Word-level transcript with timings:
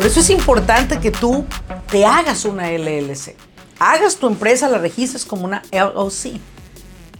Por 0.00 0.06
eso 0.06 0.20
es 0.20 0.30
importante 0.30 0.98
que 0.98 1.10
tú 1.10 1.44
te 1.90 2.06
hagas 2.06 2.46
una 2.46 2.70
LLC. 2.70 3.36
Hagas 3.78 4.16
tu 4.16 4.28
empresa, 4.28 4.66
la 4.66 4.78
registres 4.78 5.26
como 5.26 5.44
una 5.44 5.62
LLC. 5.72 6.40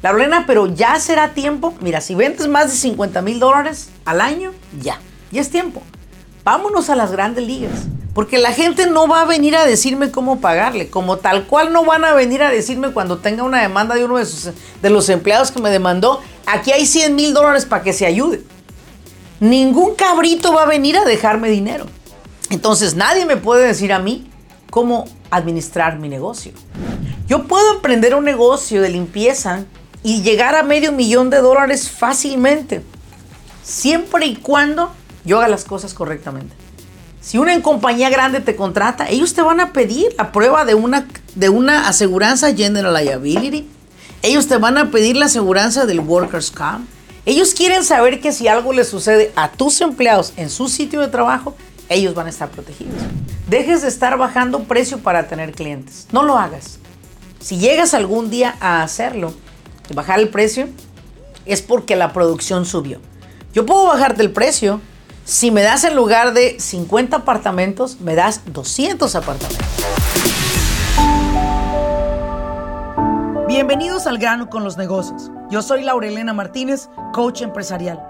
La 0.00 0.12
Lorena, 0.12 0.45
pero 0.46 0.67
ya 0.67 0.99
será 0.99 1.35
tiempo. 1.35 1.75
Mira, 1.83 2.01
si 2.01 2.15
vendes 2.15 2.49
más 2.49 2.71
de 2.71 2.79
50 2.79 3.21
mil 3.21 3.39
dólares 3.39 3.91
al 4.07 4.23
año, 4.23 4.53
ya, 4.81 4.99
ya 5.31 5.43
es 5.43 5.51
tiempo. 5.51 5.83
Vámonos 6.43 6.89
a 6.89 6.97
las 6.97 7.13
grandes 7.13 7.47
ligas. 7.47 7.83
Porque 8.14 8.39
la 8.39 8.55
gente 8.55 8.87
no 8.87 9.07
va 9.07 9.21
a 9.21 9.27
venir 9.27 9.57
a 9.57 9.67
decirme 9.67 10.11
cómo 10.11 10.41
pagarle. 10.41 10.89
Como 10.89 11.19
tal 11.19 11.49
cual 11.49 11.75
no 11.75 11.85
van 11.85 12.07
a 12.07 12.15
venir 12.15 12.43
a 12.43 12.49
decirme 12.49 12.93
cuando 12.93 13.19
tenga 13.19 13.43
una 13.43 13.61
demanda 13.61 13.95
de 13.95 14.07
uno 14.07 14.17
de, 14.17 14.27
de 14.81 14.89
los 14.89 15.11
empleados 15.11 15.51
que 15.51 15.61
me 15.61 15.69
demandó, 15.69 16.23
aquí 16.47 16.73
hay 16.73 16.87
100 16.87 17.15
mil 17.15 17.35
dólares 17.35 17.67
para 17.67 17.83
que 17.83 17.93
se 17.93 18.07
ayude. 18.07 18.43
Ningún 19.39 19.97
cabrito 19.97 20.55
va 20.55 20.62
a 20.62 20.67
venir 20.67 20.97
a 20.97 21.05
dejarme 21.05 21.51
dinero. 21.51 21.85
Entonces 22.51 22.96
nadie 22.96 23.25
me 23.25 23.37
puede 23.37 23.67
decir 23.67 23.93
a 23.93 24.01
mí 24.01 24.29
cómo 24.71 25.07
administrar 25.31 25.99
mi 25.99 26.09
negocio. 26.09 26.53
Yo 27.29 27.45
puedo 27.45 27.75
emprender 27.75 28.14
un 28.14 28.25
negocio 28.25 28.82
de 28.82 28.89
limpieza 28.89 29.64
y 30.03 30.23
llegar 30.23 30.57
a 30.57 30.64
medio 30.64 30.93
millón 30.93 31.31
de 31.31 31.39
dólares 31.39 31.89
fácilmente, 31.89 32.82
siempre 33.62 34.26
y 34.26 34.36
cuando 34.36 34.92
yo 35.24 35.38
haga 35.38 35.48
las 35.48 35.64
cosas 35.64 35.95
correctamente. 35.95 36.54
Si 37.20 37.38
una 37.38 37.60
compañía 37.60 38.09
grande 38.09 38.40
te 38.40 38.56
contrata, 38.56 39.09
ellos 39.09 39.34
te 39.34 39.42
van 39.42 39.60
a 39.60 39.73
pedir 39.73 40.09
la 40.18 40.32
prueba 40.32 40.64
de 40.64 40.74
una, 40.74 41.06
de 41.34 41.48
una 41.51 41.87
aseguranza 41.87 42.54
General 42.54 42.95
Liability. 42.95 43.68
Ellos 44.23 44.48
te 44.48 44.56
van 44.56 44.78
a 44.78 44.90
pedir 44.90 45.16
la 45.16 45.26
aseguranza 45.26 45.87
del 45.87 46.01
Workers' 46.01 46.51
Comp. 46.51 46.88
Ellos 47.26 47.52
quieren 47.52 47.84
saber 47.84 48.20
que 48.20 48.32
si 48.32 48.48
algo 48.48 48.73
le 48.73 48.84
sucede 48.84 49.32
a 49.37 49.52
tus 49.52 49.82
empleados 49.82 50.32
en 50.37 50.48
su 50.48 50.68
sitio 50.68 51.01
de 51.01 51.09
trabajo, 51.09 51.54
ellos 51.90 52.14
van 52.14 52.26
a 52.26 52.30
estar 52.30 52.48
protegidos. 52.48 52.94
Dejes 53.48 53.82
de 53.82 53.88
estar 53.88 54.16
bajando 54.16 54.64
precio 54.64 55.00
para 55.00 55.28
tener 55.28 55.52
clientes. 55.52 56.06
No 56.12 56.22
lo 56.22 56.38
hagas. 56.38 56.78
Si 57.40 57.59
llegas 57.59 57.92
algún 57.95 58.30
día 58.30 58.56
a 58.60 58.82
hacerlo, 58.82 59.34
bajar 59.95 60.20
el 60.20 60.28
precio, 60.28 60.68
es 61.45 61.60
porque 61.60 61.96
la 61.96 62.12
producción 62.12 62.65
subió. 62.65 63.00
Yo 63.52 63.66
puedo 63.66 63.87
bajarte 63.87 64.23
el 64.23 64.31
precio 64.31 64.81
si 65.25 65.50
me 65.50 65.62
das 65.62 65.84
en 65.84 65.95
lugar 65.95 66.33
de 66.33 66.59
50 66.59 67.19
apartamentos, 67.19 68.00
me 68.00 68.15
das 68.15 68.43
200 68.47 69.15
apartamentos. 69.15 69.67
Bienvenidos 73.47 74.06
al 74.06 74.19
grano 74.19 74.48
con 74.48 74.65
los 74.65 74.77
negocios. 74.77 75.31
Yo 75.50 75.62
soy 75.62 75.83
Laurelena 75.83 76.33
Martínez, 76.33 76.89
coach 77.12 77.43
empresarial. 77.43 78.09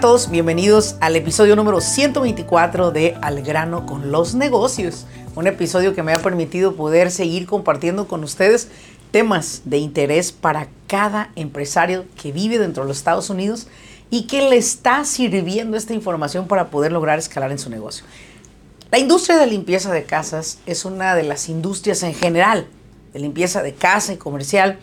A 0.00 0.08
todos? 0.08 0.30
Bienvenidos 0.30 0.96
al 1.00 1.14
episodio 1.14 1.56
número 1.56 1.82
124 1.82 2.90
de 2.90 3.18
Al 3.20 3.42
grano 3.42 3.84
con 3.84 4.10
los 4.10 4.34
negocios. 4.34 5.04
Un 5.36 5.46
episodio 5.46 5.94
que 5.94 6.02
me 6.02 6.14
ha 6.14 6.18
permitido 6.20 6.74
poder 6.74 7.10
seguir 7.10 7.46
compartiendo 7.46 8.08
con 8.08 8.24
ustedes 8.24 8.68
temas 9.10 9.60
de 9.66 9.76
interés 9.76 10.32
para 10.32 10.68
cada 10.86 11.32
empresario 11.36 12.06
que 12.16 12.32
vive 12.32 12.58
dentro 12.58 12.82
de 12.82 12.88
los 12.88 12.96
Estados 12.96 13.28
Unidos 13.28 13.66
y 14.08 14.22
que 14.22 14.48
le 14.48 14.56
está 14.56 15.04
sirviendo 15.04 15.76
esta 15.76 15.92
información 15.92 16.48
para 16.48 16.70
poder 16.70 16.92
lograr 16.92 17.18
escalar 17.18 17.50
en 17.50 17.58
su 17.58 17.68
negocio. 17.68 18.06
La 18.90 18.98
industria 18.98 19.36
de 19.36 19.48
limpieza 19.48 19.92
de 19.92 20.04
casas 20.04 20.60
es 20.64 20.86
una 20.86 21.14
de 21.14 21.24
las 21.24 21.50
industrias 21.50 22.02
en 22.04 22.14
general 22.14 22.66
de 23.12 23.20
limpieza 23.20 23.62
de 23.62 23.74
casa 23.74 24.14
y 24.14 24.16
comercial. 24.16 24.78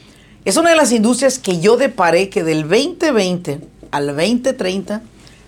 Es 0.46 0.58
una 0.58 0.70
de 0.70 0.76
las 0.76 0.92
industrias 0.92 1.40
que 1.40 1.60
yo 1.60 1.76
deparé 1.76 2.30
que 2.30 2.44
del 2.44 2.70
2020 2.70 3.78
al 3.92 4.08
2030 4.08 5.02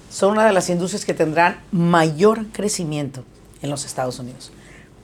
son 0.09 0.31
una 0.31 0.45
de 0.45 0.53
las 0.53 0.69
industrias 0.69 1.05
que 1.05 1.13
tendrán 1.13 1.59
mayor 1.71 2.47
crecimiento 2.47 3.23
en 3.61 3.69
los 3.69 3.85
Estados 3.85 4.19
Unidos. 4.19 4.51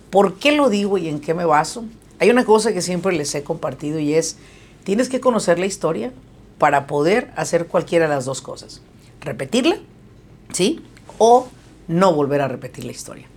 ¿Por 0.09 0.35
qué 0.35 0.51
lo 0.51 0.69
digo 0.69 0.97
y 0.97 1.07
en 1.07 1.19
qué 1.19 1.33
me 1.33 1.45
baso? 1.45 1.85
Hay 2.19 2.29
una 2.29 2.45
cosa 2.45 2.73
que 2.73 2.81
siempre 2.81 3.15
les 3.15 3.33
he 3.35 3.43
compartido 3.43 3.99
y 3.99 4.13
es, 4.13 4.37
tienes 4.83 5.09
que 5.09 5.19
conocer 5.19 5.59
la 5.59 5.65
historia 5.65 6.11
para 6.57 6.87
poder 6.87 7.31
hacer 7.35 7.67
cualquiera 7.67 8.07
de 8.07 8.15
las 8.15 8.25
dos 8.25 8.41
cosas. 8.41 8.81
Repetirla, 9.21 9.77
¿sí? 10.53 10.81
O 11.17 11.47
no 11.87 12.13
volver 12.13 12.41
a 12.41 12.47
repetir 12.47 12.85
la 12.85 12.91
historia. 12.91 13.27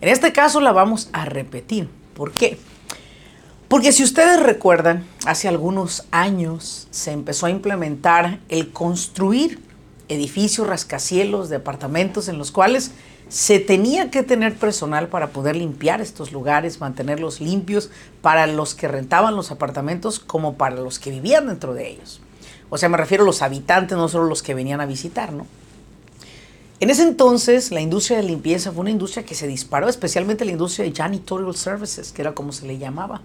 En 0.00 0.08
este 0.08 0.32
caso 0.32 0.60
la 0.60 0.72
vamos 0.72 1.08
a 1.12 1.24
repetir. 1.24 1.88
¿Por 2.14 2.32
qué? 2.32 2.58
Porque 3.68 3.92
si 3.92 4.04
ustedes 4.04 4.40
recuerdan, 4.42 5.04
hace 5.24 5.48
algunos 5.48 6.04
años 6.10 6.86
se 6.90 7.12
empezó 7.12 7.46
a 7.46 7.50
implementar 7.50 8.38
el 8.48 8.70
construir 8.70 9.60
edificios 10.08 10.66
rascacielos 10.66 11.48
de 11.48 11.56
apartamentos 11.56 12.28
en 12.28 12.38
los 12.38 12.50
cuales 12.50 12.92
se 13.28 13.58
tenía 13.58 14.10
que 14.10 14.22
tener 14.22 14.54
personal 14.54 15.08
para 15.08 15.28
poder 15.28 15.56
limpiar 15.56 16.00
estos 16.00 16.32
lugares, 16.32 16.80
mantenerlos 16.80 17.40
limpios 17.40 17.90
para 18.22 18.46
los 18.46 18.74
que 18.74 18.86
rentaban 18.86 19.34
los 19.34 19.50
apartamentos 19.50 20.20
como 20.20 20.54
para 20.54 20.76
los 20.76 20.98
que 20.98 21.10
vivían 21.10 21.48
dentro 21.48 21.74
de 21.74 21.90
ellos. 21.90 22.20
O 22.70 22.78
sea, 22.78 22.88
me 22.88 22.96
refiero 22.96 23.24
a 23.24 23.26
los 23.26 23.42
habitantes, 23.42 23.96
no 23.96 24.08
solo 24.08 24.26
los 24.26 24.42
que 24.42 24.54
venían 24.54 24.80
a 24.80 24.86
visitar, 24.86 25.32
¿no? 25.32 25.46
En 26.78 26.90
ese 26.90 27.04
entonces, 27.04 27.70
la 27.70 27.80
industria 27.80 28.18
de 28.18 28.24
limpieza 28.24 28.70
fue 28.70 28.82
una 28.82 28.90
industria 28.90 29.24
que 29.24 29.34
se 29.34 29.46
disparó, 29.46 29.88
especialmente 29.88 30.44
la 30.44 30.52
industria 30.52 30.84
de 30.84 30.92
janitorial 30.94 31.56
services, 31.56 32.12
que 32.12 32.20
era 32.20 32.34
como 32.34 32.52
se 32.52 32.66
le 32.66 32.76
llamaba. 32.76 33.22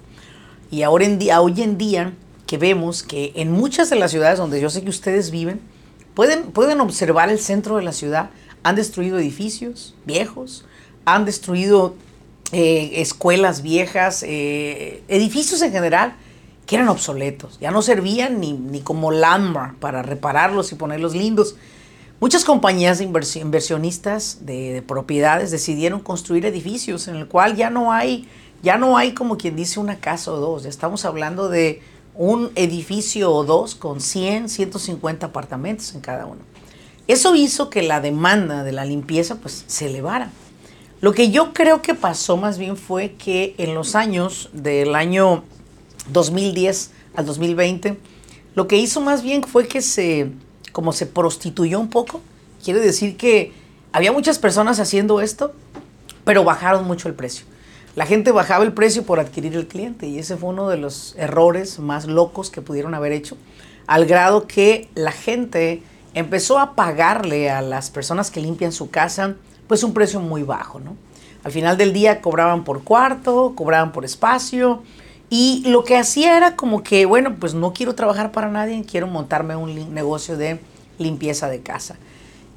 Y 0.72 0.84
ahora 0.84 1.04
en 1.04 1.20
día, 1.20 1.42
hoy 1.42 1.62
en 1.62 1.78
día 1.78 2.14
que 2.48 2.58
vemos 2.58 3.04
que 3.04 3.34
en 3.36 3.52
muchas 3.52 3.90
de 3.90 3.98
las 3.98 4.12
ciudades 4.12 4.40
donde 4.40 4.62
yo 4.62 4.70
sé 4.70 4.84
que 4.84 4.90
ustedes 4.90 5.32
viven, 5.32 5.60
pueden, 6.14 6.52
pueden 6.52 6.82
observar 6.82 7.30
el 7.30 7.40
centro 7.40 7.78
de 7.78 7.84
la 7.84 7.92
ciudad, 7.92 8.30
han 8.64 8.76
destruido 8.76 9.20
edificios 9.20 9.96
viejos, 10.06 10.66
han 11.06 11.26
destruido 11.26 11.96
eh, 12.52 13.02
escuelas 13.02 13.62
viejas, 13.62 14.24
eh, 14.24 15.04
edificios 15.08 15.62
en 15.62 15.72
general 15.72 16.16
que 16.66 16.76
eran 16.76 16.90
obsoletos, 16.90 17.60
ya 17.60 17.72
no 17.72 17.82
servían 17.82 18.40
ni, 18.40 18.54
ni 18.54 18.82
como 18.82 19.12
landmark 19.12 19.76
para 19.78 20.04
repararlos 20.04 20.72
y 20.72 20.76
ponerlos 20.76 21.16
lindos. 21.16 21.56
Muchas 22.20 22.46
compañías 22.46 23.00
de 23.00 23.06
inversionistas 23.42 24.46
de, 24.46 24.74
de, 24.74 24.82
propiedades 24.84 25.50
decidieron 25.50 26.02
construir 26.02 26.46
edificios 26.46 27.08
en 27.08 27.16
el 27.16 27.28
cual 27.28 27.56
ya 27.56 27.72
no 27.72 27.92
hay 27.92 28.28
ya 28.62 28.78
no 28.78 28.98
hay 28.98 29.14
como 29.14 29.38
quien 29.38 29.56
dice 29.56 29.80
una 29.80 29.98
casa 29.98 30.32
o 30.32 30.38
dos, 30.38 30.64
ya 30.64 30.70
estamos 30.70 31.06
hablando 31.06 31.50
de 31.50 31.82
un 32.16 32.52
edificio 32.56 33.32
o 33.32 33.44
dos 33.44 33.76
con 33.76 34.02
100, 34.02 34.50
150 34.50 35.28
apartamentos 35.28 35.94
en 35.96 36.02
cada 36.02 36.26
uno. 36.26 36.42
Eso 37.08 37.36
hizo 37.36 37.70
que 37.70 37.82
la 37.82 38.02
demanda 38.02 38.64
de 38.64 38.72
la 38.72 38.86
limpieza 38.86 39.36
pues 39.36 39.64
se 39.68 39.88
elevara. 39.88 40.32
Lo 41.02 41.14
que 41.14 41.32
yo 41.32 41.54
creo 41.54 41.82
que 41.82 41.96
pasó 41.96 42.38
más 42.38 42.58
bien 42.58 42.78
fue 42.78 43.14
que 43.14 43.56
en 43.58 43.74
los 43.74 43.96
años 43.96 44.50
del 44.54 44.96
año 44.96 45.44
2010 46.12 46.92
al 47.16 47.26
2020, 47.26 47.98
lo 48.56 48.68
que 48.68 48.78
hizo 48.78 49.02
más 49.02 49.24
bien 49.24 49.44
fue 49.44 49.68
que 49.68 49.82
se, 49.82 50.32
como 50.72 50.94
se 50.94 51.08
prostituyó 51.08 51.80
un 51.80 51.90
poco, 51.90 52.22
quiere 52.64 52.80
decir 52.80 53.18
que 53.18 53.52
había 53.92 54.12
muchas 54.12 54.38
personas 54.38 54.80
haciendo 54.80 55.22
esto, 55.22 55.54
pero 56.24 56.44
bajaron 56.44 56.86
mucho 56.86 57.08
el 57.08 57.16
precio 57.16 57.46
la 57.96 58.06
gente 58.06 58.32
bajaba 58.32 58.64
el 58.64 58.74
precio 58.74 59.04
por 59.04 59.20
adquirir 59.20 59.56
el 59.56 59.68
cliente 59.68 60.08
y 60.08 60.20
ese 60.20 60.38
fue 60.38 60.50
uno 60.50 60.70
de 60.70 60.78
los 60.78 61.16
errores 61.18 61.80
más 61.80 62.06
locos 62.06 62.50
que 62.50 62.62
pudieron 62.62 62.94
haber 62.94 63.12
hecho, 63.12 63.38
al 63.88 64.06
grado 64.06 64.48
que 64.48 64.90
la 64.96 65.12
gente 65.12 65.84
empezó 66.14 66.60
a 66.60 66.76
pagarle 66.76 67.50
a 67.50 67.62
las 67.62 67.90
personas 67.90 68.32
que 68.32 68.42
limpian 68.42 68.72
su 68.72 68.90
casa 68.90 69.36
pues 69.68 69.84
un 69.84 69.94
precio 69.94 70.20
muy 70.20 70.44
bajo, 70.44 70.80
¿no? 70.80 70.96
Al 71.44 71.52
final 71.52 71.78
del 71.78 71.94
día 71.94 72.22
cobraban 72.22 72.64
por 72.64 72.84
cuarto, 72.84 73.54
cobraban 73.56 73.92
por 73.92 74.06
espacio 74.06 74.84
y 75.30 75.64
lo 75.66 75.84
que 75.86 75.96
hacía 75.98 76.36
era 76.36 76.56
como 76.56 76.84
que, 76.84 77.06
bueno, 77.06 77.38
pues 77.40 77.54
no 77.54 77.74
quiero 77.74 77.96
trabajar 77.96 78.32
para 78.32 78.50
nadie, 78.50 78.84
quiero 78.84 79.08
montarme 79.08 79.56
un 79.56 79.94
negocio 79.94 80.38
de 80.38 80.60
limpieza 81.00 81.48
de 81.48 81.62
casa. 81.62 81.96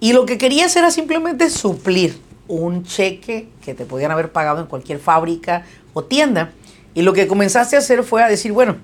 Y 0.00 0.12
lo 0.12 0.26
que 0.26 0.38
quería 0.38 0.66
hacer 0.66 0.82
era 0.82 0.90
simplemente 0.90 1.50
suplir 1.50 2.20
un 2.48 2.84
cheque 2.84 3.48
que 3.64 3.74
te 3.74 3.86
podían 3.86 4.10
haber 4.10 4.32
pagado 4.32 4.60
en 4.60 4.66
cualquier 4.66 4.98
fábrica 4.98 5.64
o 5.92 6.04
tienda. 6.04 6.52
Y 6.94 7.02
lo 7.02 7.12
que 7.12 7.26
comenzaste 7.26 7.76
a 7.76 7.80
hacer 7.80 8.02
fue 8.02 8.22
a 8.22 8.28
decir, 8.28 8.52
bueno, 8.52 8.76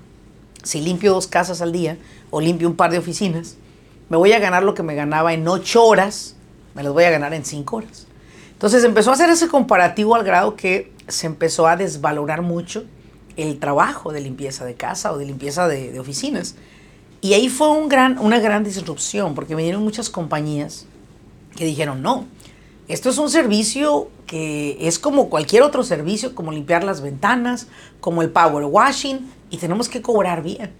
si 0.63 0.81
limpio 0.81 1.13
dos 1.13 1.27
casas 1.27 1.61
al 1.61 1.71
día 1.71 1.97
o 2.29 2.41
limpio 2.41 2.67
un 2.67 2.75
par 2.75 2.91
de 2.91 2.97
oficinas, 2.97 3.55
me 4.09 4.17
voy 4.17 4.33
a 4.33 4.39
ganar 4.39 4.63
lo 4.63 4.73
que 4.73 4.83
me 4.83 4.95
ganaba 4.95 5.33
en 5.33 5.47
ocho 5.47 5.83
horas 5.85 6.35
me 6.73 6.83
las 6.83 6.93
voy 6.93 7.03
a 7.03 7.09
ganar 7.09 7.33
en 7.33 7.45
cinco 7.45 7.77
horas. 7.77 8.07
Entonces 8.53 8.83
empezó 8.83 9.09
a 9.09 9.13
hacer 9.13 9.29
ese 9.29 9.47
comparativo 9.47 10.15
al 10.15 10.23
grado 10.23 10.55
que 10.55 10.91
se 11.07 11.27
empezó 11.27 11.67
a 11.67 11.75
desvalorar 11.75 12.41
mucho 12.41 12.85
el 13.37 13.59
trabajo 13.59 14.11
de 14.11 14.21
limpieza 14.21 14.65
de 14.65 14.75
casa 14.75 15.11
o 15.11 15.17
de 15.17 15.25
limpieza 15.25 15.67
de, 15.67 15.91
de 15.91 15.99
oficinas. 15.99 16.55
Y 17.21 17.33
ahí 17.33 17.49
fue 17.49 17.69
un 17.69 17.89
gran, 17.89 18.17
una 18.19 18.39
gran 18.39 18.63
disrupción, 18.63 19.35
porque 19.35 19.55
vinieron 19.55 19.83
muchas 19.83 20.09
compañías 20.09 20.85
que 21.55 21.65
dijeron, 21.65 22.01
no, 22.01 22.25
esto 22.91 23.09
es 23.09 23.17
un 23.17 23.29
servicio 23.29 24.09
que 24.27 24.77
es 24.81 24.99
como 24.99 25.29
cualquier 25.29 25.63
otro 25.63 25.83
servicio, 25.83 26.35
como 26.35 26.51
limpiar 26.51 26.83
las 26.83 27.01
ventanas, 27.01 27.67
como 28.01 28.21
el 28.21 28.29
power 28.29 28.65
washing, 28.65 29.31
y 29.49 29.57
tenemos 29.57 29.87
que 29.87 30.01
cobrar 30.01 30.43
bien. 30.43 30.71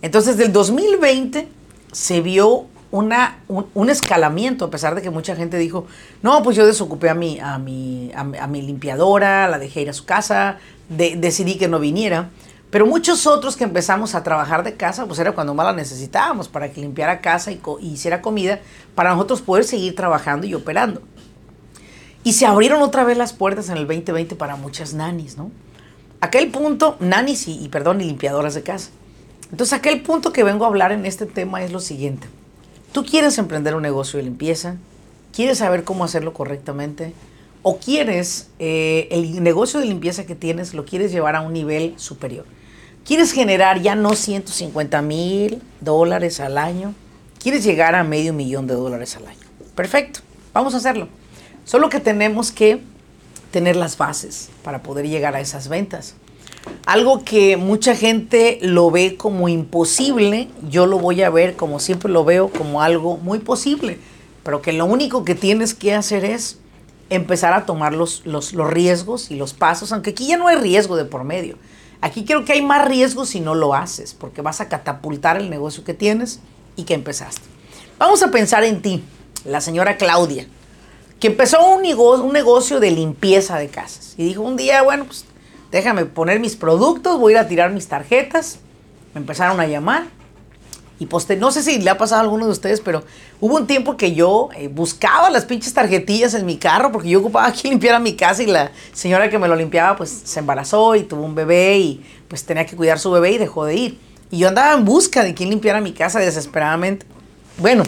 Entonces, 0.00 0.36
del 0.36 0.52
2020 0.52 1.48
se 1.90 2.20
vio 2.20 2.66
una, 2.90 3.40
un, 3.48 3.90
escalamiento, 3.90 4.66
a 4.66 4.70
pesar 4.70 4.94
de 4.94 5.02
que 5.02 5.10
mucha 5.10 5.34
gente 5.34 5.58
dijo, 5.58 5.86
no, 6.22 6.42
pues 6.44 6.56
yo 6.56 6.64
desocupé 6.64 7.10
a 7.10 7.14
mi, 7.14 7.40
a 7.40 7.58
mi, 7.58 8.12
a, 8.14 8.46
mi 8.46 8.62
limpiadora, 8.62 9.48
la 9.48 9.58
dejé 9.58 9.82
ir 9.82 9.90
a 9.90 9.92
su 9.92 10.04
casa, 10.04 10.58
decidí 10.88 11.58
que 11.58 11.66
no 11.66 11.80
viniera. 11.80 12.30
Pero 12.70 12.86
muchos 12.86 13.26
otros 13.26 13.56
que 13.56 13.64
empezamos 13.64 14.14
a 14.14 14.22
trabajar 14.22 14.62
de 14.62 14.76
casa, 14.76 15.06
pues 15.06 15.18
era 15.18 15.32
cuando 15.32 15.54
más 15.54 15.66
la 15.66 15.72
necesitábamos, 15.72 16.48
para 16.48 16.70
que 16.70 16.80
limpiara 16.80 17.20
casa 17.20 17.50
y, 17.50 17.60
y 17.80 17.94
hiciera 17.94 18.22
comida, 18.22 18.60
para 18.94 19.10
nosotros 19.10 19.42
poder 19.42 19.64
seguir 19.64 19.96
trabajando 19.96 20.46
y 20.46 20.54
operando. 20.54 21.02
Y 22.28 22.34
se 22.34 22.44
abrieron 22.44 22.82
otra 22.82 23.04
vez 23.04 23.16
las 23.16 23.32
puertas 23.32 23.70
en 23.70 23.78
el 23.78 23.86
2020 23.86 24.36
para 24.36 24.54
muchas 24.56 24.92
nanis, 24.92 25.38
¿no? 25.38 25.50
Aquel 26.20 26.50
punto, 26.50 26.98
nanis 27.00 27.48
y, 27.48 27.58
y 27.58 27.70
perdón, 27.70 28.02
y 28.02 28.04
limpiadoras 28.04 28.52
de 28.52 28.62
casa. 28.62 28.90
Entonces, 29.50 29.72
aquel 29.72 30.02
punto 30.02 30.30
que 30.30 30.44
vengo 30.44 30.66
a 30.66 30.68
hablar 30.68 30.92
en 30.92 31.06
este 31.06 31.24
tema 31.24 31.64
es 31.64 31.72
lo 31.72 31.80
siguiente. 31.80 32.26
Tú 32.92 33.06
quieres 33.06 33.38
emprender 33.38 33.74
un 33.74 33.80
negocio 33.80 34.18
de 34.18 34.24
limpieza, 34.24 34.76
quieres 35.32 35.56
saber 35.56 35.84
cómo 35.84 36.04
hacerlo 36.04 36.34
correctamente, 36.34 37.14
o 37.62 37.78
quieres 37.78 38.50
eh, 38.58 39.08
el 39.10 39.42
negocio 39.42 39.80
de 39.80 39.86
limpieza 39.86 40.26
que 40.26 40.34
tienes, 40.34 40.74
lo 40.74 40.84
quieres 40.84 41.10
llevar 41.10 41.34
a 41.34 41.40
un 41.40 41.54
nivel 41.54 41.94
superior. 41.96 42.44
Quieres 43.06 43.32
generar 43.32 43.80
ya 43.80 43.94
no 43.94 44.14
150 44.14 45.00
mil 45.00 45.62
dólares 45.80 46.40
al 46.40 46.58
año, 46.58 46.94
quieres 47.42 47.64
llegar 47.64 47.94
a 47.94 48.04
medio 48.04 48.34
millón 48.34 48.66
de 48.66 48.74
dólares 48.74 49.16
al 49.16 49.28
año. 49.28 49.46
Perfecto, 49.74 50.20
vamos 50.52 50.74
a 50.74 50.76
hacerlo. 50.76 51.08
Solo 51.68 51.90
que 51.90 52.00
tenemos 52.00 52.50
que 52.50 52.80
tener 53.50 53.76
las 53.76 53.98
bases 53.98 54.48
para 54.64 54.82
poder 54.82 55.06
llegar 55.06 55.36
a 55.36 55.40
esas 55.40 55.68
ventas. 55.68 56.14
Algo 56.86 57.22
que 57.26 57.58
mucha 57.58 57.94
gente 57.94 58.58
lo 58.62 58.90
ve 58.90 59.16
como 59.18 59.50
imposible, 59.50 60.48
yo 60.70 60.86
lo 60.86 60.98
voy 60.98 61.20
a 61.20 61.28
ver 61.28 61.56
como 61.56 61.78
siempre 61.78 62.10
lo 62.10 62.24
veo 62.24 62.48
como 62.48 62.80
algo 62.80 63.18
muy 63.18 63.40
posible, 63.40 63.98
pero 64.44 64.62
que 64.62 64.72
lo 64.72 64.86
único 64.86 65.26
que 65.26 65.34
tienes 65.34 65.74
que 65.74 65.92
hacer 65.92 66.24
es 66.24 66.58
empezar 67.10 67.52
a 67.52 67.66
tomar 67.66 67.92
los, 67.92 68.24
los, 68.24 68.54
los 68.54 68.70
riesgos 68.70 69.30
y 69.30 69.36
los 69.36 69.52
pasos, 69.52 69.92
aunque 69.92 70.12
aquí 70.12 70.26
ya 70.26 70.38
no 70.38 70.48
hay 70.48 70.56
riesgo 70.56 70.96
de 70.96 71.04
por 71.04 71.22
medio. 71.24 71.58
Aquí 72.00 72.24
creo 72.24 72.46
que 72.46 72.54
hay 72.54 72.62
más 72.62 72.88
riesgo 72.88 73.26
si 73.26 73.40
no 73.40 73.54
lo 73.54 73.74
haces, 73.74 74.14
porque 74.14 74.40
vas 74.40 74.62
a 74.62 74.70
catapultar 74.70 75.36
el 75.36 75.50
negocio 75.50 75.84
que 75.84 75.92
tienes 75.92 76.40
y 76.76 76.84
que 76.84 76.94
empezaste. 76.94 77.42
Vamos 77.98 78.22
a 78.22 78.30
pensar 78.30 78.64
en 78.64 78.80
ti, 78.80 79.04
la 79.44 79.60
señora 79.60 79.98
Claudia, 79.98 80.46
que 81.20 81.28
empezó 81.28 81.64
un 81.66 81.82
negocio, 81.82 82.80
de 82.80 82.90
limpieza 82.90 83.58
de 83.58 83.68
casas. 83.68 84.14
Y 84.16 84.24
dijo 84.24 84.42
un 84.42 84.56
día, 84.56 84.82
bueno, 84.82 85.04
pues 85.04 85.24
déjame 85.70 86.04
poner 86.04 86.40
mis 86.40 86.56
productos, 86.56 87.18
voy 87.18 87.34
a 87.34 87.36
ir 87.36 87.44
a 87.44 87.48
tirar 87.48 87.72
mis 87.72 87.88
tarjetas. 87.88 88.58
Me 89.14 89.20
empezaron 89.20 89.58
a 89.60 89.66
llamar 89.66 90.04
y 91.00 91.06
poste, 91.06 91.36
no 91.36 91.52
sé 91.52 91.62
si 91.62 91.78
le 91.78 91.90
ha 91.90 91.96
pasado 91.96 92.20
a 92.20 92.24
alguno 92.24 92.46
de 92.46 92.52
ustedes, 92.52 92.80
pero 92.80 93.04
hubo 93.40 93.56
un 93.56 93.68
tiempo 93.68 93.96
que 93.96 94.14
yo 94.14 94.48
eh, 94.56 94.66
buscaba 94.66 95.30
las 95.30 95.44
pinches 95.44 95.72
tarjetillas 95.72 96.34
en 96.34 96.44
mi 96.44 96.56
carro 96.56 96.90
porque 96.90 97.08
yo 97.08 97.20
ocupaba 97.20 97.52
que 97.52 97.68
limpiara 97.70 98.00
mi 98.00 98.14
casa 98.14 98.42
y 98.42 98.46
la 98.46 98.72
señora 98.92 99.30
que 99.30 99.38
me 99.38 99.46
lo 99.46 99.54
limpiaba 99.54 99.96
pues 99.96 100.10
se 100.10 100.40
embarazó 100.40 100.96
y 100.96 101.04
tuvo 101.04 101.22
un 101.22 101.36
bebé 101.36 101.78
y 101.78 102.04
pues 102.26 102.44
tenía 102.44 102.66
que 102.66 102.74
cuidar 102.74 102.98
su 102.98 103.12
bebé 103.12 103.32
y 103.32 103.38
dejó 103.38 103.64
de 103.64 103.76
ir. 103.76 103.98
Y 104.30 104.38
yo 104.38 104.48
andaba 104.48 104.74
en 104.74 104.84
busca 104.84 105.22
de 105.22 105.34
quien 105.34 105.50
limpiara 105.50 105.80
mi 105.80 105.92
casa 105.92 106.18
desesperadamente. 106.18 107.06
Bueno, 107.58 107.84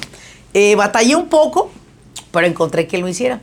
eh, 0.55 0.75
batallé 0.77 1.17
un 1.17 1.29
poco, 1.29 1.71
pero 2.33 2.47
encontré 2.47 2.87
que 2.87 2.99
lo 2.99 3.09
hiciera. 3.09 3.41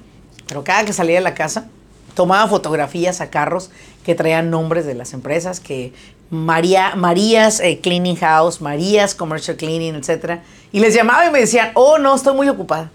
Pero 0.47 0.63
cada 0.63 0.85
que 0.85 0.93
salía 0.93 1.15
de 1.15 1.21
la 1.21 1.33
casa, 1.33 1.67
tomaba 2.15 2.47
fotografías 2.47 3.21
a 3.21 3.29
carros 3.29 3.69
que 4.03 4.15
traían 4.15 4.49
nombres 4.49 4.85
de 4.85 4.93
las 4.93 5.13
empresas, 5.13 5.59
que 5.59 5.93
María, 6.29 6.95
Marías 6.95 7.59
eh, 7.59 7.79
Cleaning 7.81 8.15
House, 8.17 8.61
Marías 8.61 9.15
Commercial 9.15 9.57
Cleaning, 9.57 9.95
etc. 9.95 10.39
Y 10.71 10.79
les 10.79 10.93
llamaba 10.93 11.25
y 11.25 11.31
me 11.31 11.39
decían, 11.39 11.71
oh, 11.73 11.97
no, 11.97 12.15
estoy 12.15 12.35
muy 12.35 12.49
ocupada. 12.49 12.91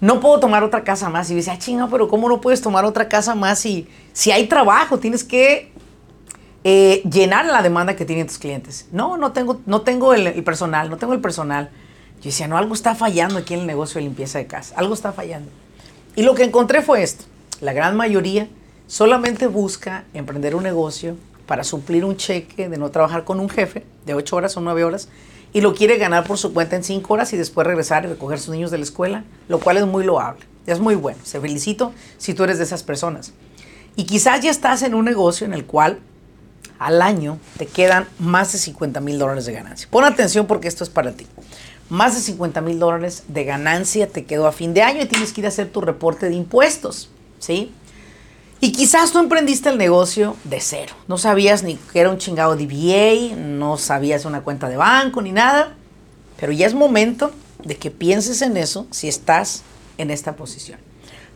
No 0.00 0.20
puedo 0.20 0.38
tomar 0.38 0.62
otra 0.62 0.84
casa 0.84 1.08
más. 1.08 1.28
Y 1.28 1.32
yo 1.32 1.36
decía, 1.36 1.58
chinga, 1.58 1.88
pero 1.88 2.08
¿cómo 2.08 2.28
no 2.28 2.40
puedes 2.40 2.60
tomar 2.60 2.84
otra 2.84 3.08
casa 3.08 3.34
más 3.34 3.58
si, 3.58 3.88
si 4.12 4.30
hay 4.30 4.46
trabajo? 4.46 4.98
Tienes 4.98 5.24
que 5.24 5.72
eh, 6.64 7.02
llenar 7.10 7.46
la 7.46 7.62
demanda 7.62 7.96
que 7.96 8.04
tienen 8.04 8.26
tus 8.26 8.38
clientes. 8.38 8.86
No, 8.92 9.16
no 9.16 9.32
tengo, 9.32 9.60
no 9.66 9.82
tengo 9.82 10.14
el, 10.14 10.44
personal, 10.44 10.90
no 10.90 10.96
tengo 10.98 11.14
el 11.14 11.20
personal. 11.20 11.70
Yo 12.20 12.24
decía, 12.24 12.48
no, 12.48 12.56
algo 12.56 12.74
está 12.74 12.94
fallando 12.94 13.38
aquí 13.38 13.54
en 13.54 13.60
el 13.60 13.66
negocio 13.66 13.98
de 13.98 14.02
limpieza 14.02 14.38
de 14.38 14.46
casa. 14.46 14.74
Algo 14.76 14.94
está 14.94 15.12
fallando. 15.12 15.50
Y 16.16 16.22
lo 16.22 16.34
que 16.34 16.44
encontré 16.44 16.82
fue 16.82 17.02
esto. 17.02 17.24
La 17.60 17.72
gran 17.72 17.96
mayoría 17.96 18.48
solamente 18.86 19.46
busca 19.46 20.04
emprender 20.14 20.56
un 20.56 20.64
negocio 20.64 21.16
para 21.46 21.64
suplir 21.64 22.04
un 22.04 22.16
cheque 22.16 22.68
de 22.68 22.76
no 22.76 22.90
trabajar 22.90 23.24
con 23.24 23.40
un 23.40 23.48
jefe 23.48 23.84
de 24.04 24.14
8 24.14 24.36
horas 24.36 24.56
o 24.56 24.60
9 24.60 24.84
horas 24.84 25.08
y 25.52 25.60
lo 25.60 25.74
quiere 25.74 25.96
ganar 25.96 26.24
por 26.24 26.38
su 26.38 26.52
cuenta 26.52 26.76
en 26.76 26.84
5 26.84 27.12
horas 27.12 27.32
y 27.32 27.36
después 27.36 27.66
regresar 27.66 28.04
y 28.04 28.08
recoger 28.08 28.38
a 28.38 28.40
sus 28.40 28.50
niños 28.50 28.70
de 28.70 28.78
la 28.78 28.84
escuela, 28.84 29.24
lo 29.48 29.60
cual 29.60 29.78
es 29.78 29.86
muy 29.86 30.04
loable. 30.04 30.44
Es 30.66 30.80
muy 30.80 30.94
bueno. 30.94 31.18
Se 31.22 31.40
felicito 31.40 31.92
si 32.18 32.34
tú 32.34 32.44
eres 32.44 32.58
de 32.58 32.64
esas 32.64 32.82
personas. 32.82 33.32
Y 33.96 34.04
quizás 34.04 34.40
ya 34.40 34.50
estás 34.50 34.82
en 34.82 34.94
un 34.94 35.04
negocio 35.04 35.46
en 35.46 35.54
el 35.54 35.64
cual 35.64 36.00
al 36.78 37.02
año 37.02 37.38
te 37.56 37.66
quedan 37.66 38.06
más 38.18 38.52
de 38.52 38.58
50 38.58 39.00
mil 39.00 39.18
dólares 39.18 39.46
de 39.46 39.52
ganancia. 39.52 39.88
Pon 39.90 40.04
atención 40.04 40.46
porque 40.46 40.68
esto 40.68 40.84
es 40.84 40.90
para 40.90 41.12
ti. 41.12 41.26
Más 41.88 42.14
de 42.14 42.20
50 42.20 42.60
mil 42.60 42.78
dólares 42.78 43.24
de 43.28 43.44
ganancia 43.44 44.08
te 44.08 44.24
quedó 44.24 44.46
a 44.46 44.52
fin 44.52 44.74
de 44.74 44.82
año 44.82 45.02
y 45.02 45.06
tienes 45.06 45.32
que 45.32 45.40
ir 45.40 45.46
a 45.46 45.48
hacer 45.48 45.70
tu 45.70 45.80
reporte 45.80 46.28
de 46.28 46.34
impuestos. 46.34 47.10
¿Sí? 47.38 47.72
Y 48.60 48.72
quizás 48.72 49.12
tú 49.12 49.20
emprendiste 49.20 49.68
el 49.68 49.78
negocio 49.78 50.36
de 50.44 50.60
cero. 50.60 50.94
No 51.06 51.16
sabías 51.16 51.62
ni 51.62 51.76
que 51.76 52.00
era 52.00 52.10
un 52.10 52.18
chingado 52.18 52.56
DBA, 52.56 53.36
no 53.36 53.78
sabías 53.78 54.24
una 54.24 54.42
cuenta 54.42 54.68
de 54.68 54.76
banco 54.76 55.22
ni 55.22 55.30
nada. 55.30 55.74
Pero 56.38 56.52
ya 56.52 56.66
es 56.66 56.74
momento 56.74 57.30
de 57.64 57.76
que 57.76 57.90
pienses 57.90 58.42
en 58.42 58.56
eso 58.56 58.86
si 58.90 59.08
estás 59.08 59.62
en 59.96 60.10
esta 60.10 60.36
posición. 60.36 60.78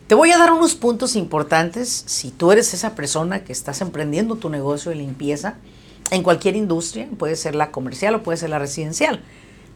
Te 0.07 0.15
voy 0.15 0.31
a 0.31 0.37
dar 0.37 0.51
unos 0.51 0.75
puntos 0.75 1.15
importantes 1.15 2.03
si 2.05 2.29
tú 2.29 2.51
eres 2.51 2.73
esa 2.73 2.93
persona 2.93 3.45
que 3.45 3.53
estás 3.53 3.81
emprendiendo 3.81 4.35
tu 4.35 4.49
negocio 4.49 4.89
de 4.89 4.97
limpieza 4.97 5.55
en 6.11 6.23
cualquier 6.23 6.57
industria, 6.57 7.07
puede 7.17 7.37
ser 7.37 7.55
la 7.55 7.71
comercial 7.71 8.15
o 8.15 8.23
puede 8.23 8.37
ser 8.37 8.49
la 8.49 8.59
residencial. 8.59 9.21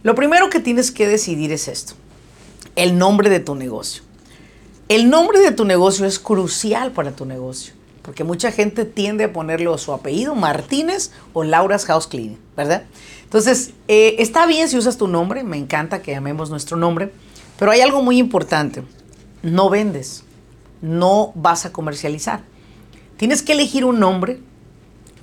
Lo 0.03 0.15
primero 0.15 0.49
que 0.49 0.59
tienes 0.59 0.91
que 0.91 1.07
decidir 1.07 1.51
es 1.51 1.67
esto, 1.67 1.93
el 2.75 2.97
nombre 2.97 3.29
de 3.29 3.39
tu 3.39 3.55
negocio. 3.55 4.03
El 4.89 5.09
nombre 5.09 5.39
de 5.39 5.51
tu 5.51 5.65
negocio 5.65 6.05
es 6.05 6.17
crucial 6.17 6.91
para 6.91 7.11
tu 7.11 7.25
negocio, 7.25 7.73
porque 8.03 8.23
mucha 8.23 8.51
gente 8.51 8.85
tiende 8.85 9.25
a 9.25 9.33
ponerle 9.33 9.75
su 9.77 9.91
apellido, 9.91 10.33
Martínez 10.33 11.11
o 11.33 11.43
Laura's 11.43 11.85
House 11.85 12.07
Cleaning, 12.07 12.39
¿verdad? 12.55 12.83
Entonces, 13.23 13.71
eh, 13.89 14.15
está 14.19 14.45
bien 14.45 14.69
si 14.69 14.77
usas 14.77 14.97
tu 14.97 15.07
nombre, 15.07 15.43
me 15.43 15.57
encanta 15.57 16.01
que 16.01 16.11
llamemos 16.11 16.49
nuestro 16.49 16.77
nombre, 16.77 17.11
pero 17.59 17.71
hay 17.71 17.81
algo 17.81 18.01
muy 18.01 18.17
importante, 18.17 18.83
no 19.43 19.69
vendes, 19.69 20.23
no 20.81 21.33
vas 21.35 21.65
a 21.65 21.73
comercializar. 21.73 22.43
Tienes 23.17 23.41
que 23.41 23.53
elegir 23.53 23.83
un 23.83 23.99
nombre 23.99 24.39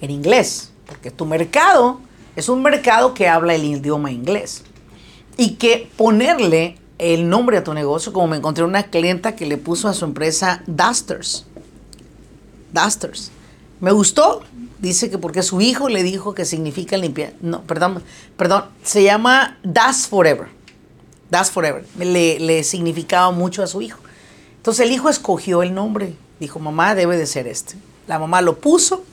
en 0.02 0.10
inglés, 0.10 0.72
porque 0.86 1.10
tu 1.10 1.24
mercado 1.24 2.00
es 2.36 2.48
un 2.48 2.62
mercado 2.62 3.14
que 3.14 3.28
habla 3.28 3.54
el 3.54 3.64
idioma 3.64 4.10
inglés 4.10 4.64
y 5.36 5.54
que 5.54 5.90
ponerle 5.96 6.78
el 6.98 7.28
nombre 7.28 7.58
a 7.58 7.64
tu 7.64 7.74
negocio, 7.74 8.12
como 8.12 8.28
me 8.28 8.36
encontré 8.36 8.64
una 8.64 8.84
clienta 8.84 9.34
que 9.34 9.46
le 9.46 9.56
puso 9.56 9.88
a 9.88 9.94
su 9.94 10.04
empresa 10.04 10.62
Dusters. 10.66 11.44
Dusters. 12.72 13.30
Me 13.80 13.92
gustó, 13.92 14.42
dice 14.78 15.10
que 15.10 15.18
porque 15.18 15.42
su 15.42 15.60
hijo 15.60 15.88
le 15.88 16.02
dijo 16.02 16.34
que 16.34 16.44
significa 16.44 16.96
limpiar. 16.96 17.34
No, 17.40 17.62
perdón, 17.62 18.02
perdón, 18.36 18.64
se 18.82 19.02
llama 19.02 19.58
Dust 19.62 20.08
Forever. 20.08 20.48
Dust 21.30 21.52
Forever. 21.52 21.84
Le, 21.98 22.38
le 22.38 22.64
significaba 22.64 23.30
mucho 23.30 23.62
a 23.62 23.66
su 23.66 23.82
hijo. 23.82 23.98
Entonces 24.56 24.86
el 24.86 24.92
hijo 24.92 25.08
escogió 25.08 25.62
el 25.62 25.74
nombre. 25.74 26.14
Dijo, 26.40 26.58
mamá, 26.58 26.94
debe 26.94 27.16
de 27.16 27.26
ser 27.26 27.46
este. 27.46 27.74
La 28.06 28.18
mamá 28.18 28.40
lo 28.40 28.58
puso 28.58 29.04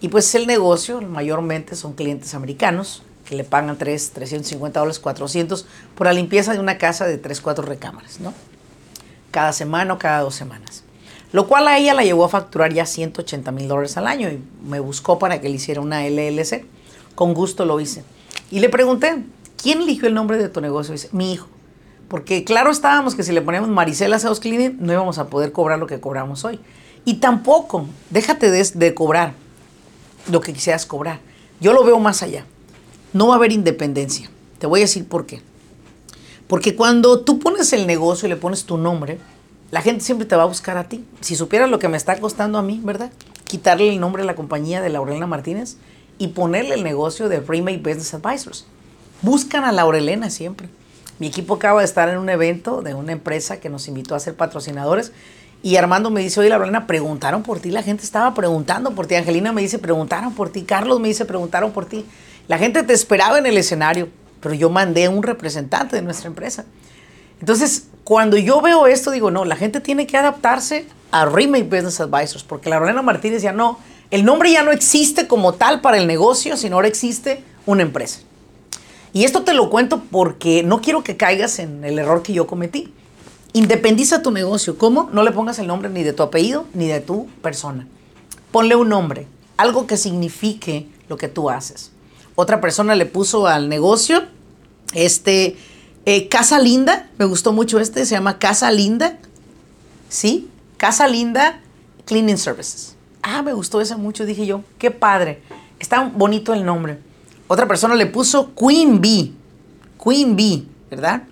y 0.00 0.08
pues 0.08 0.34
el 0.34 0.46
negocio 0.46 1.00
mayormente 1.00 1.74
son 1.74 1.94
clientes 1.94 2.34
americanos 2.34 3.02
que 3.24 3.34
le 3.36 3.44
pagan 3.44 3.76
3, 3.76 4.12
350 4.12 4.80
dólares, 4.80 4.98
400 4.98 5.66
por 5.94 6.06
la 6.06 6.12
limpieza 6.12 6.52
de 6.52 6.60
una 6.60 6.78
casa 6.78 7.06
de 7.06 7.18
3, 7.18 7.40
4 7.40 7.64
recámaras, 7.64 8.20
¿no? 8.20 8.32
Cada 9.30 9.52
semana 9.52 9.94
o 9.94 9.98
cada 9.98 10.20
dos 10.20 10.34
semanas. 10.34 10.84
Lo 11.32 11.46
cual 11.46 11.68
a 11.68 11.76
ella 11.76 11.92
la 11.92 12.04
llevó 12.04 12.24
a 12.24 12.30
facturar 12.30 12.72
ya 12.72 12.86
180 12.86 13.52
mil 13.52 13.68
dólares 13.68 13.98
al 13.98 14.06
año 14.06 14.30
y 14.30 14.40
me 14.66 14.80
buscó 14.80 15.18
para 15.18 15.42
que 15.42 15.50
le 15.50 15.56
hiciera 15.56 15.82
una 15.82 16.08
LLC. 16.08 16.64
Con 17.14 17.34
gusto 17.34 17.66
lo 17.66 17.80
hice. 17.80 18.02
Y 18.50 18.60
le 18.60 18.70
pregunté, 18.70 19.24
¿quién 19.62 19.82
eligió 19.82 20.08
el 20.08 20.14
nombre 20.14 20.38
de 20.38 20.48
tu 20.48 20.62
negocio? 20.62 20.92
dice, 20.92 21.10
mi 21.12 21.32
hijo. 21.34 21.48
Porque 22.08 22.44
claro 22.44 22.70
estábamos 22.70 23.14
que 23.14 23.22
si 23.22 23.32
le 23.32 23.42
ponemos 23.42 23.68
Maricela 23.68 24.18
House 24.18 24.40
Cleaning 24.40 24.78
no 24.80 24.94
íbamos 24.94 25.18
a 25.18 25.26
poder 25.26 25.52
cobrar 25.52 25.78
lo 25.78 25.86
que 25.86 26.00
cobramos 26.00 26.46
hoy. 26.46 26.58
Y 27.04 27.14
tampoco, 27.14 27.86
déjate 28.08 28.50
de, 28.50 28.66
de 28.74 28.94
cobrar 28.94 29.34
lo 30.30 30.40
que 30.40 30.52
quisieras 30.52 30.86
cobrar. 30.86 31.20
Yo 31.60 31.72
lo 31.72 31.84
veo 31.84 31.98
más 31.98 32.22
allá. 32.22 32.44
No 33.12 33.28
va 33.28 33.34
a 33.34 33.36
haber 33.36 33.52
independencia. 33.52 34.30
Te 34.58 34.66
voy 34.66 34.80
a 34.80 34.84
decir 34.84 35.06
por 35.06 35.26
qué. 35.26 35.42
Porque 36.46 36.76
cuando 36.76 37.20
tú 37.20 37.38
pones 37.38 37.72
el 37.72 37.86
negocio 37.86 38.26
y 38.26 38.30
le 38.30 38.36
pones 38.36 38.64
tu 38.64 38.78
nombre, 38.78 39.18
la 39.70 39.82
gente 39.82 40.04
siempre 40.04 40.26
te 40.26 40.36
va 40.36 40.44
a 40.44 40.46
buscar 40.46 40.78
a 40.78 40.88
ti. 40.88 41.04
Si 41.20 41.36
supieras 41.36 41.68
lo 41.68 41.78
que 41.78 41.88
me 41.88 41.96
está 41.96 42.18
costando 42.18 42.58
a 42.58 42.62
mí, 42.62 42.80
¿verdad? 42.82 43.10
Quitarle 43.44 43.88
el 43.90 44.00
nombre 44.00 44.22
de 44.22 44.26
la 44.26 44.34
compañía 44.34 44.80
de 44.80 44.88
Laurelena 44.88 45.26
Martínez 45.26 45.76
y 46.16 46.28
ponerle 46.28 46.74
el 46.74 46.84
negocio 46.84 47.28
de 47.28 47.40
Remake 47.40 47.78
Business 47.78 48.14
Advisors. 48.14 48.64
Buscan 49.22 49.64
a 49.64 49.72
Laurelena 49.72 50.30
siempre. 50.30 50.68
Mi 51.18 51.26
equipo 51.26 51.54
acaba 51.54 51.80
de 51.80 51.84
estar 51.84 52.08
en 52.08 52.18
un 52.18 52.28
evento 52.30 52.80
de 52.80 52.94
una 52.94 53.12
empresa 53.12 53.60
que 53.60 53.68
nos 53.68 53.88
invitó 53.88 54.14
a 54.14 54.20
ser 54.20 54.34
patrocinadores 54.34 55.12
y 55.62 55.76
Armando 55.76 56.10
me 56.10 56.20
dice, 56.20 56.40
oye, 56.40 56.48
Laurelena, 56.48 56.86
preguntaron 56.86 57.42
por 57.42 57.58
ti, 57.58 57.70
la 57.70 57.82
gente 57.82 58.04
estaba 58.04 58.32
preguntando 58.34 58.92
por 58.92 59.06
ti. 59.06 59.16
Angelina 59.16 59.52
me 59.52 59.60
dice, 59.60 59.78
preguntaron 59.78 60.32
por 60.34 60.50
ti. 60.50 60.62
Carlos 60.62 61.00
me 61.00 61.08
dice, 61.08 61.24
preguntaron 61.24 61.72
por 61.72 61.86
ti. 61.86 62.06
La 62.46 62.58
gente 62.58 62.82
te 62.84 62.92
esperaba 62.92 63.38
en 63.38 63.46
el 63.46 63.56
escenario, 63.56 64.08
pero 64.40 64.54
yo 64.54 64.70
mandé 64.70 65.08
un 65.08 65.22
representante 65.22 65.96
de 65.96 66.02
nuestra 66.02 66.28
empresa. 66.28 66.64
Entonces, 67.40 67.88
cuando 68.04 68.36
yo 68.36 68.60
veo 68.60 68.86
esto, 68.86 69.10
digo, 69.10 69.30
no, 69.30 69.44
la 69.44 69.56
gente 69.56 69.80
tiene 69.80 70.06
que 70.06 70.16
adaptarse 70.16 70.86
a 71.10 71.26
Remake 71.26 71.64
Business 71.64 72.00
Advisors, 72.00 72.44
porque 72.44 72.70
Laurelena 72.70 73.02
Martínez 73.02 73.42
ya 73.42 73.52
no, 73.52 73.78
el 74.10 74.24
nombre 74.24 74.52
ya 74.52 74.62
no 74.62 74.70
existe 74.70 75.26
como 75.26 75.54
tal 75.54 75.80
para 75.80 75.98
el 75.98 76.06
negocio, 76.06 76.56
sino 76.56 76.76
ahora 76.76 76.88
existe 76.88 77.42
una 77.66 77.82
empresa. 77.82 78.20
Y 79.12 79.24
esto 79.24 79.42
te 79.42 79.54
lo 79.54 79.70
cuento 79.70 80.02
porque 80.10 80.62
no 80.62 80.80
quiero 80.80 81.02
que 81.02 81.16
caigas 81.16 81.58
en 81.58 81.84
el 81.84 81.98
error 81.98 82.22
que 82.22 82.32
yo 82.32 82.46
cometí. 82.46 82.92
Independiza 83.52 84.22
tu 84.22 84.30
negocio. 84.30 84.78
¿Cómo? 84.78 85.08
No 85.12 85.22
le 85.22 85.32
pongas 85.32 85.58
el 85.58 85.66
nombre 85.66 85.88
ni 85.90 86.02
de 86.02 86.12
tu 86.12 86.22
apellido 86.22 86.66
ni 86.74 86.86
de 86.86 87.00
tu 87.00 87.26
persona. 87.42 87.86
Ponle 88.52 88.76
un 88.76 88.88
nombre, 88.88 89.26
algo 89.56 89.86
que 89.86 89.96
signifique 89.96 90.88
lo 91.08 91.16
que 91.16 91.28
tú 91.28 91.50
haces. 91.50 91.90
Otra 92.34 92.60
persona 92.60 92.94
le 92.94 93.06
puso 93.06 93.46
al 93.46 93.68
negocio 93.68 94.22
este 94.94 95.56
eh, 96.06 96.28
Casa 96.28 96.58
Linda, 96.58 97.08
me 97.18 97.24
gustó 97.24 97.52
mucho 97.52 97.80
este, 97.80 98.06
se 98.06 98.14
llama 98.14 98.38
Casa 98.38 98.70
Linda, 98.70 99.18
¿sí? 100.08 100.48
Casa 100.76 101.06
Linda 101.06 101.60
Cleaning 102.06 102.38
Services. 102.38 102.96
Ah, 103.22 103.42
me 103.42 103.52
gustó 103.52 103.80
ese 103.80 103.96
mucho, 103.96 104.24
dije 104.24 104.46
yo, 104.46 104.62
qué 104.78 104.90
padre, 104.90 105.42
está 105.78 106.10
bonito 106.14 106.54
el 106.54 106.64
nombre. 106.64 106.98
Otra 107.46 107.68
persona 107.68 107.94
le 107.94 108.06
puso 108.06 108.54
Queen 108.54 109.00
Bee, 109.00 109.32
Queen 110.02 110.36
Bee, 110.36 110.64
¿verdad? 110.90 111.24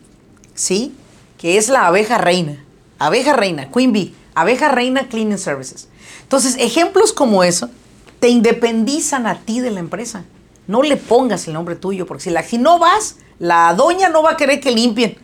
¿Sí? 0.55 0.95
Que 1.39 1.59
es 1.59 1.69
la 1.69 1.87
abeja 1.87 2.19
reina. 2.19 2.65
Abeja 2.99 3.35
reina, 3.35 3.71
Queen 3.71 3.93
Bee, 3.93 4.15
abeja 4.35 4.69
reina 4.69 5.09
Cleaning 5.09 5.39
Services. 5.39 5.89
Entonces, 6.23 6.57
ejemplos 6.59 7.13
como 7.13 7.45
eso 7.45 7.69
te 8.21 8.29
independizan 8.29 9.27
a 9.27 9.41
ti 9.41 9.61
de 9.61 9.71
la 9.71 9.81
empresa. 9.81 10.25
No 10.67 10.83
le 10.83 10.97
pongas 10.97 11.47
el 11.47 11.55
nombre 11.55 11.77
tuyo, 11.77 12.07
porque 12.07 12.25
si, 12.25 12.31
la, 12.31 12.43
si 12.43 12.59
no 12.59 12.79
vas, 12.79 13.17
la 13.39 13.73
doña 13.75 14.09
no 14.09 14.23
va 14.23 14.33
a 14.33 14.37
querer 14.37 14.61
que 14.61 14.71
limpien. 14.71 15.19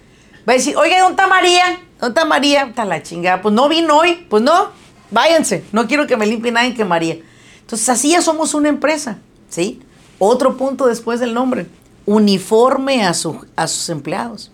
Va 0.49 0.53
a 0.53 0.57
decir, 0.57 0.77
oiga, 0.77 1.01
¿dónde 1.01 1.13
está 1.13 1.27
María? 1.27 1.81
¿Dónde 1.99 2.21
está 2.21 2.25
María? 2.25 2.63
Está 2.65 2.85
la 2.85 3.03
chingada. 3.03 3.43
Pues 3.43 3.55
no 3.55 3.69
vino 3.69 3.97
hoy. 3.97 4.27
Pues 4.29 4.43
no, 4.43 4.69
váyanse. 5.11 5.65
No 5.73 5.89
quiero 5.89 6.07
que 6.07 6.17
me 6.17 6.27
limpie 6.27 6.53
nadie 6.53 6.75
que 6.75 6.85
María. 6.85 7.19
Entonces, 7.61 7.89
así 7.89 8.11
ya 8.11 8.23
somos 8.23 8.55
una 8.55 8.69
empresa, 8.69 9.19
¿sí? 9.49 9.81
Otro 10.19 10.57
punto 10.57 10.87
después 10.87 11.21
del 11.21 11.33
nombre. 11.35 11.67
Uniforme 12.07 13.05
a, 13.05 13.15
su, 13.15 13.45
a 13.57 13.67
sus 13.67 13.89
empleados 13.89 14.52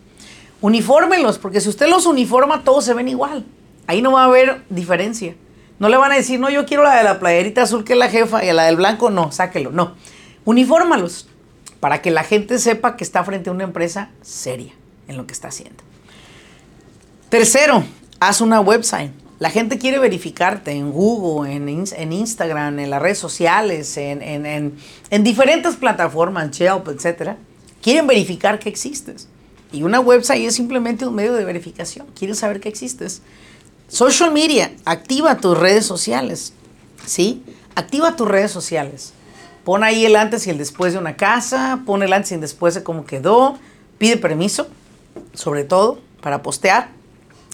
unifórmelos, 0.60 1.38
porque 1.38 1.60
si 1.60 1.68
usted 1.68 1.88
los 1.88 2.06
uniforma, 2.06 2.64
todos 2.64 2.84
se 2.84 2.94
ven 2.94 3.08
igual. 3.08 3.44
Ahí 3.86 4.02
no 4.02 4.12
va 4.12 4.22
a 4.22 4.26
haber 4.26 4.62
diferencia. 4.68 5.34
No 5.78 5.88
le 5.88 5.96
van 5.96 6.12
a 6.12 6.16
decir, 6.16 6.40
no, 6.40 6.50
yo 6.50 6.66
quiero 6.66 6.82
la 6.82 6.96
de 6.96 7.04
la 7.04 7.20
playerita 7.20 7.62
azul 7.62 7.84
que 7.84 7.92
es 7.92 7.98
la 7.98 8.08
jefa 8.08 8.44
y 8.44 8.52
la 8.52 8.64
del 8.64 8.76
blanco, 8.76 9.10
no, 9.10 9.30
sáquelo. 9.30 9.70
No, 9.70 9.94
unifórmalos 10.44 11.28
para 11.80 12.02
que 12.02 12.10
la 12.10 12.24
gente 12.24 12.58
sepa 12.58 12.96
que 12.96 13.04
está 13.04 13.22
frente 13.24 13.50
a 13.50 13.52
una 13.52 13.64
empresa 13.64 14.10
seria 14.20 14.72
en 15.06 15.16
lo 15.16 15.26
que 15.26 15.32
está 15.32 15.48
haciendo. 15.48 15.84
Tercero, 17.28 17.84
haz 18.18 18.40
una 18.40 18.60
website. 18.60 19.12
La 19.38 19.50
gente 19.50 19.78
quiere 19.78 20.00
verificarte 20.00 20.72
en 20.72 20.90
Google, 20.90 21.54
en, 21.54 21.68
en 21.68 22.12
Instagram, 22.12 22.80
en 22.80 22.90
las 22.90 23.00
redes 23.00 23.18
sociales, 23.18 23.96
en, 23.96 24.20
en, 24.20 24.74
en 25.10 25.24
diferentes 25.24 25.76
plataformas, 25.76 26.50
Yelp, 26.58 26.88
etc. 26.88 27.36
Quieren 27.80 28.08
verificar 28.08 28.58
que 28.58 28.68
existes. 28.68 29.28
Y 29.72 29.82
una 29.82 30.00
website 30.00 30.46
es 30.46 30.54
simplemente 30.54 31.06
un 31.06 31.14
medio 31.14 31.34
de 31.34 31.44
verificación. 31.44 32.06
Quieres 32.18 32.38
saber 32.38 32.60
que 32.60 32.68
existes. 32.68 33.22
Social 33.88 34.32
media, 34.32 34.72
activa 34.84 35.38
tus 35.38 35.58
redes 35.58 35.84
sociales. 35.84 36.52
¿Sí? 37.06 37.42
Activa 37.75 38.16
tus 38.16 38.28
redes 38.28 38.50
sociales. 38.50 39.12
Pon 39.64 39.84
ahí 39.84 40.06
el 40.06 40.16
antes 40.16 40.46
y 40.46 40.50
el 40.50 40.58
después 40.58 40.94
de 40.94 40.98
una 40.98 41.16
casa, 41.16 41.82
pon 41.84 42.02
el 42.02 42.12
antes 42.12 42.32
y 42.32 42.34
el 42.34 42.40
después 42.40 42.75
de 42.75 42.82
cómo 42.82 43.04
quedó, 43.04 43.58
pide 43.98 44.16
permiso, 44.16 44.68
sobre 45.34 45.64
todo, 45.64 46.00
para 46.22 46.42
postear. 46.42 46.88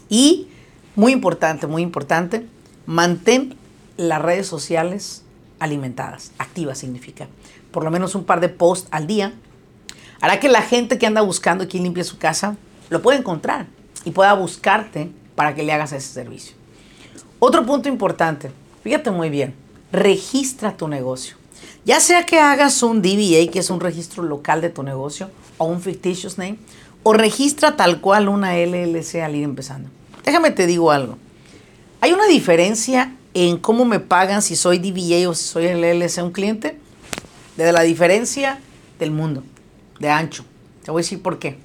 Y, 0.09 0.49
muy 0.95 1.13
importante, 1.13 1.67
muy 1.67 1.83
importante, 1.83 2.47
mantén 2.87 3.57
las 3.97 4.23
redes 4.23 4.47
sociales 4.47 5.23
alimentadas, 5.59 6.33
activas 6.39 6.79
significa. 6.79 7.29
Por 7.73 7.85
lo 7.85 7.91
menos 7.91 8.15
un 8.15 8.25
par 8.25 8.41
de 8.41 8.49
posts 8.49 8.89
al 8.93 9.07
día 9.07 9.33
hará 10.21 10.41
que 10.41 10.49
la 10.49 10.63
gente 10.63 10.99
que 10.99 11.07
anda 11.07 11.21
buscando 11.21 11.69
quien 11.69 11.83
limpie 11.83 12.05
su 12.05 12.19
casa 12.19 12.57
lo 12.91 13.03
pueda 13.03 13.19
encontrar 13.19 13.67
y 14.05 14.11
pueda 14.11 14.33
buscarte 14.35 15.11
para 15.35 15.55
que 15.55 15.63
le 15.63 15.73
hagas 15.73 15.93
ese 15.93 16.13
servicio. 16.13 16.55
Otro 17.39 17.65
punto 17.67 17.89
importante, 17.89 18.51
fíjate 18.83 19.11
muy 19.11 19.31
bien, 19.31 19.55
registra 19.93 20.77
tu 20.77 20.89
negocio. 20.89 21.37
Ya 21.85 22.01
sea 22.01 22.25
que 22.25 22.39
hagas 22.39 22.83
un 22.83 23.03
DBA, 23.03 23.51
que 23.51 23.59
es 23.59 23.71
un 23.71 23.81
registro 23.81 24.23
local 24.23 24.61
de 24.61 24.71
tu 24.71 24.83
negocio, 24.83 25.31
o 25.59 25.67
un 25.67 25.83
fictitious 25.83 26.39
name, 26.39 26.59
o 27.03 27.13
registra 27.13 27.77
tal 27.77 28.01
cual 28.01 28.29
una 28.29 28.57
LLC 28.57 29.17
al 29.17 29.35
ir 29.35 29.45
empezando. 29.45 29.91
Déjame 30.25 30.51
te 30.51 30.67
digo 30.67 30.91
algo. 30.91 31.19
Hay 32.01 32.13
una 32.13 32.27
diferencia 32.27 33.15
en 33.35 33.59
cómo 33.59 33.85
me 33.85 34.01
pagan 34.01 34.41
si 34.41 34.57
soy 34.57 34.79
DBA 34.79 35.29
o 35.29 35.35
si 35.35 35.45
soy 35.45 35.67
LLC 35.69 36.23
un 36.23 36.33
cliente, 36.33 36.79
de 37.57 37.73
la 37.73 37.83
diferencia 37.83 38.59
del 38.99 39.11
mundo 39.11 39.43
de 39.99 40.11
ancho. 40.11 40.45
Te 40.85 40.91
voy 40.91 41.01
a 41.01 41.03
decir 41.03 41.23
por 41.23 41.39
qué. 41.39 41.59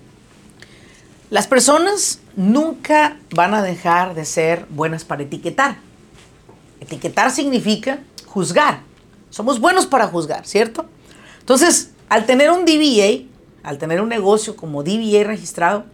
Las 1.29 1.45
personas 1.45 2.21
nunca 2.35 3.17
van 3.31 3.53
a 3.53 3.61
dejar 3.61 4.15
de 4.15 4.25
ser 4.25 4.65
buenas 4.69 5.03
para 5.05 5.23
etiquetar. 5.23 5.77
Etiquetar 6.79 7.31
significa 7.31 7.99
juzgar. 8.25 8.81
Somos 9.29 9.59
buenos 9.59 9.85
para 9.85 10.07
juzgar, 10.07 10.45
¿cierto? 10.47 10.85
Entonces, 11.39 11.91
al 12.07 12.25
tener 12.25 12.49
un 12.49 12.65
DBA, 12.65 13.27
al 13.61 13.77
tener 13.77 14.01
un 14.01 14.09
negocio 14.09 14.55
como 14.55 14.83
DBA 14.83 15.23
registrado, 15.23 15.85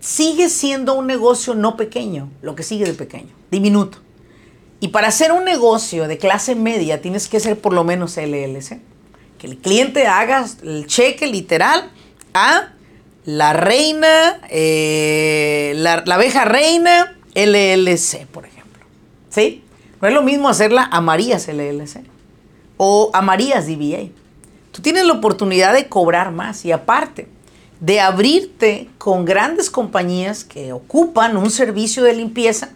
sigue 0.00 0.50
siendo 0.50 0.94
un 0.94 1.06
negocio 1.06 1.54
no 1.54 1.76
pequeño, 1.76 2.30
lo 2.42 2.54
que 2.54 2.62
sigue 2.62 2.84
de 2.84 2.94
pequeño, 2.94 3.30
diminuto. 3.50 3.98
Y 4.80 4.88
para 4.88 5.08
hacer 5.08 5.32
un 5.32 5.44
negocio 5.44 6.08
de 6.08 6.18
clase 6.18 6.54
media 6.54 7.00
tienes 7.00 7.28
que 7.28 7.40
ser 7.40 7.58
por 7.58 7.72
lo 7.72 7.84
menos 7.84 8.16
LLC 8.16 8.80
que 9.40 9.46
el 9.46 9.56
cliente 9.56 10.06
haga 10.06 10.44
el 10.62 10.86
cheque 10.86 11.26
literal 11.26 11.90
a 12.34 12.74
la 13.24 13.54
reina, 13.54 14.38
eh, 14.50 15.72
la, 15.76 15.94
abeja 15.94 16.44
reina 16.44 17.16
LLC, 17.34 18.26
por 18.26 18.44
ejemplo. 18.44 18.84
¿Sí? 19.30 19.64
No 20.02 20.08
es 20.08 20.14
lo 20.14 20.22
mismo 20.22 20.50
hacerla 20.50 20.88
a 20.92 21.00
Marías 21.00 21.48
LLC 21.48 22.02
o 22.76 23.10
a 23.14 23.22
Marías 23.22 23.66
DBA. 23.66 24.10
Tú 24.72 24.82
tienes 24.82 25.06
la 25.06 25.14
oportunidad 25.14 25.72
de 25.72 25.88
cobrar 25.88 26.32
más 26.32 26.66
y 26.66 26.72
aparte 26.72 27.26
de 27.80 27.98
abrirte 27.98 28.90
con 28.98 29.24
grandes 29.24 29.70
compañías 29.70 30.44
que 30.44 30.74
ocupan 30.74 31.38
un 31.38 31.50
servicio 31.50 32.02
de 32.04 32.12
limpieza 32.12 32.72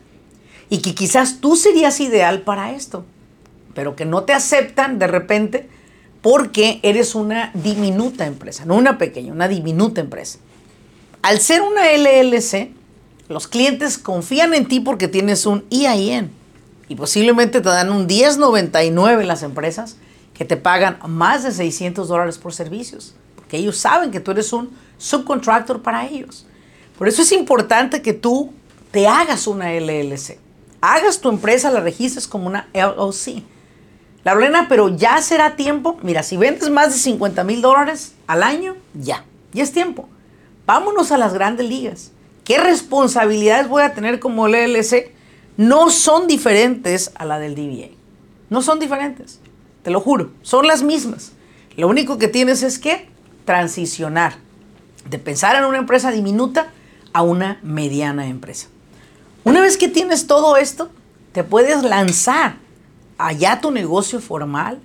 y 0.71 0.79
que 0.79 0.95
quizás 0.95 1.43
tú 1.43 1.57
serías 1.57 2.01
ideal 2.01 2.41
para 2.41 2.73
esto, 2.73 3.05
pero 3.75 3.97
que 3.97 4.07
no 4.07 4.23
te 4.23 4.33
aceptan 4.33 4.99
de 4.99 5.07
repente 5.07 5.69
porque 6.25 6.81
eres 6.83 7.15
una 7.15 7.51
diminuta 7.53 8.25
empresa, 8.25 8.65
no 8.65 8.77
una 8.77 8.97
pequeña, 8.97 9.31
una 9.31 9.47
diminuta 9.47 10.01
empresa. 10.01 10.39
Al 11.21 11.39
ser 11.39 11.61
una 11.61 11.93
LLC, 11.93 12.71
los 13.29 13.47
clientes 13.47 13.99
confían 13.99 14.55
en 14.55 14.67
ti 14.67 14.81
porque 14.81 15.07
tienes 15.07 15.45
un 15.45 15.67
EIN 15.69 16.31
y 16.89 16.95
posiblemente 16.95 17.61
te 17.61 17.69
dan 17.69 17.93
un 17.93 18.07
1099 18.07 19.21
en 19.21 19.29
las 19.29 19.43
empresas 19.43 19.99
que 20.33 20.47
te 20.47 20.57
pagan 20.57 20.99
más 21.07 21.43
de 21.43 21.53
600 21.53 22.09
dólares 22.09 22.39
por 22.39 22.55
servicios, 22.55 23.15
porque 23.37 23.59
ellos 23.59 23.77
saben 23.77 24.11
que 24.11 24.21
tú 24.21 24.31
eres 24.31 24.51
un 24.55 24.71
subcontractor 24.97 25.83
para 25.83 26.09
ellos. 26.09 26.47
Por 26.97 27.07
eso 27.07 27.21
es 27.21 27.33
importante 27.33 28.01
que 28.01 28.15
tú 28.15 28.51
te 28.93 29.07
hagas 29.07 29.47
una 29.47 29.75
LLC, 29.75 30.39
hagas 30.81 31.21
tu 31.21 31.29
empresa, 31.29 31.71
la 31.71 31.81
registres 31.81 32.27
como 32.27 32.47
una 32.47 32.67
LLC. 32.73 33.43
Lorena, 34.33 34.67
pero 34.69 34.89
ya 34.89 35.21
será 35.21 35.57
tiempo. 35.57 35.99
Mira, 36.03 36.23
si 36.23 36.37
vendes 36.37 36.71
más 36.71 36.93
de 36.93 36.99
50 36.99 37.45
mil 37.45 37.61
dólares 37.61 38.15
al 38.27 38.43
año, 38.43 38.77
ya, 38.95 39.25
ya 39.53 39.63
es 39.63 39.73
tiempo. 39.73 40.09
Vámonos 40.67 41.13
a 41.13 41.19
las 41.19 41.35
grandes 41.35 41.69
ligas. 41.69 42.13
¿Qué 42.45 42.59
responsabilidades 42.59 43.69
voy 43.69 43.83
a 43.83 43.95
tener 43.95 44.21
como 44.21 44.49
LLC? 44.49 45.13
No 45.57 45.91
son 45.91 46.27
diferentes 46.27 47.13
a 47.15 47.25
la 47.25 47.39
del 47.39 47.55
DBA. 47.55 47.89
No 48.51 48.63
son 48.63 48.79
diferentes. 48.79 49.41
Te 49.83 49.91
lo 49.91 50.01
juro. 50.01 50.31
Son 50.43 50.67
las 50.67 50.83
mismas. 50.83 51.33
Lo 51.77 51.89
único 51.89 52.19
que 52.19 52.29
tienes 52.29 52.63
es 52.63 52.79
que 52.79 53.09
transicionar 53.45 54.37
de 55.09 55.19
pensar 55.19 55.57
en 55.57 55.65
una 55.65 55.79
empresa 55.79 56.11
diminuta 56.11 56.69
a 57.13 57.23
una 57.23 57.59
mediana 57.63 58.27
empresa. 58.27 58.69
Una 59.45 59.61
vez 59.61 59.77
que 59.77 59.89
tienes 59.89 60.27
todo 60.27 60.57
esto, 60.57 60.91
te 61.33 61.45
puedes 61.45 61.83
lanzar 61.83 62.57
allá 63.19 63.61
tu 63.61 63.71
negocio 63.71 64.21
formal, 64.21 64.81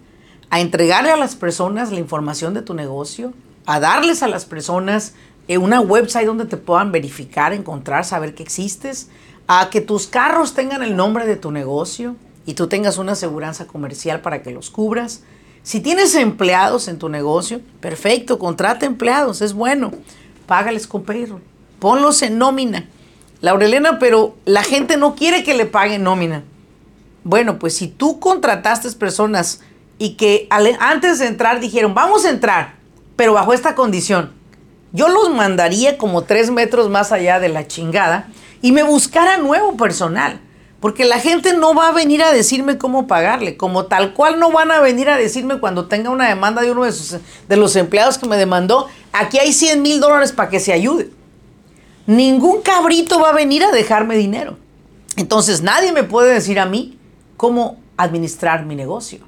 a 0.50 0.59
entregarle 0.59 1.12
a 1.12 1.17
las 1.17 1.36
personas 1.36 1.91
la 1.91 2.00
información 2.00 2.53
de 2.53 2.62
tu 2.62 2.74
negocio, 2.74 3.33
a 3.65 3.79
darles 3.79 4.24
a 4.24 4.27
las 4.27 4.45
personas 4.45 5.13
eh, 5.48 5.57
una 5.57 5.81
website 5.81 6.25
donde 6.25 6.45
te 6.45 6.57
puedan 6.57 6.91
verificar, 6.91 7.53
encontrar, 7.53 8.05
saber 8.05 8.36
que 8.36 8.43
existes, 8.43 9.09
a 9.48 9.69
que 9.69 9.81
tus 9.81 10.07
carros 10.07 10.53
tengan 10.53 10.83
el 10.83 10.95
nombre 10.95 11.25
de 11.25 11.36
tu 11.36 11.51
negocio 11.51 12.15
y 12.45 12.53
tú 12.53 12.67
tengas 12.67 12.98
una 12.98 13.13
aseguranza 13.13 13.67
comercial 13.67 14.21
para 14.21 14.41
que 14.41 14.51
los 14.51 14.69
cubras. 14.69 15.21
Si 15.63 15.81
tienes 15.81 16.15
empleados 16.15 16.88
en 16.88 17.00
tu 17.00 17.09
negocio, 17.09 17.62
perfecto, 17.79 18.39
contrata 18.39 18.86
empleados, 18.86 19.41
es 19.41 19.53
bueno. 19.53 19.91
Págales 20.48 20.88
con 20.88 21.03
payroll, 21.03 21.41
ponlos 21.79 22.21
en 22.21 22.38
nómina. 22.38 22.88
Laurelena, 23.41 24.00
pero 24.00 24.36
la 24.45 24.63
gente 24.63 24.98
no 24.98 25.15
quiere 25.15 25.43
que 25.43 25.53
le 25.53 25.65
paguen 25.65 26.03
nómina. 26.03 26.43
Bueno, 27.29 27.59
pues 27.59 27.75
si 27.75 27.88
tú 27.88 28.19
contrataste 28.19 28.89
personas 28.93 29.62
y 30.00 30.15
que 30.15 30.48
antes 30.79 31.19
de 31.19 31.27
entrar 31.27 31.59
dijeron, 31.59 31.93
vamos 31.93 32.25
a 32.25 32.31
entrar, 32.31 32.77
pero 33.15 33.33
bajo 33.33 33.53
esta 33.53 33.75
condición, 33.75 34.31
yo 34.93 35.09
los 35.09 35.29
mandaría 35.29 36.00
como 36.00 36.24
tres 36.24 36.50
metros 36.50 36.89
más 36.89 37.12
allá 37.12 37.39
de 37.39 37.50
la 37.50 37.67
chingada 37.67 38.29
y 38.63 38.71
me 38.71 38.81
buscara 38.81 39.38
nuevo 39.38 39.77
personal. 39.77 40.41
Porque 40.79 41.05
la 41.05 41.19
gente 41.19 41.53
no 41.53 41.75
va 41.75 41.89
a 41.89 41.91
venir 41.91 42.24
a 42.24 42.31
decirme 42.31 42.79
cómo 42.79 43.05
pagarle, 43.05 43.57
como 43.57 43.86
tal 43.86 44.15
cual 44.15 44.39
no 44.39 44.51
van 44.51 44.71
a 44.71 44.79
venir 44.79 45.07
a 45.07 45.15
decirme 45.15 45.59
cuando 45.59 45.86
tenga 45.86 46.09
una 46.09 46.27
demanda 46.27 46.63
de 46.63 46.71
uno 46.71 46.86
de, 46.86 46.91
sus, 46.91 47.19
de 47.48 47.57
los 47.57 47.75
empleados 47.75 48.17
que 48.17 48.27
me 48.27 48.38
demandó, 48.38 48.88
aquí 49.13 49.38
hay 49.38 49.53
100 49.53 49.83
mil 49.83 50.00
dólares 50.00 50.31
para 50.31 50.50
que 50.50 50.59
se 50.59 50.74
ayude. 50.74 51.12
Ningún 52.07 52.63
cabrito 52.63 53.19
va 53.19 53.29
a 53.29 53.33
venir 53.33 53.63
a 53.63 53.71
dejarme 53.71 54.17
dinero. 54.17 54.57
Entonces 55.15 55.62
nadie 55.62 55.91
me 55.91 56.03
puede 56.03 56.33
decir 56.33 56.59
a 56.59 56.65
mí 56.65 56.99
cómo 57.39 57.79
administrar 57.96 58.65
mi 58.65 58.75
negocio. 58.75 59.19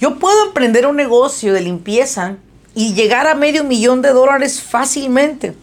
Yo 0.00 0.18
puedo 0.18 0.46
emprender 0.46 0.86
un 0.86 0.96
negocio 0.96 1.52
de 1.52 1.60
limpieza 1.60 2.36
y 2.74 2.94
llegar 2.94 3.26
a 3.26 3.34
medio 3.34 3.64
millón 3.64 4.00
de 4.00 4.14
dólares 4.14 4.62
fácilmente, 4.62 5.54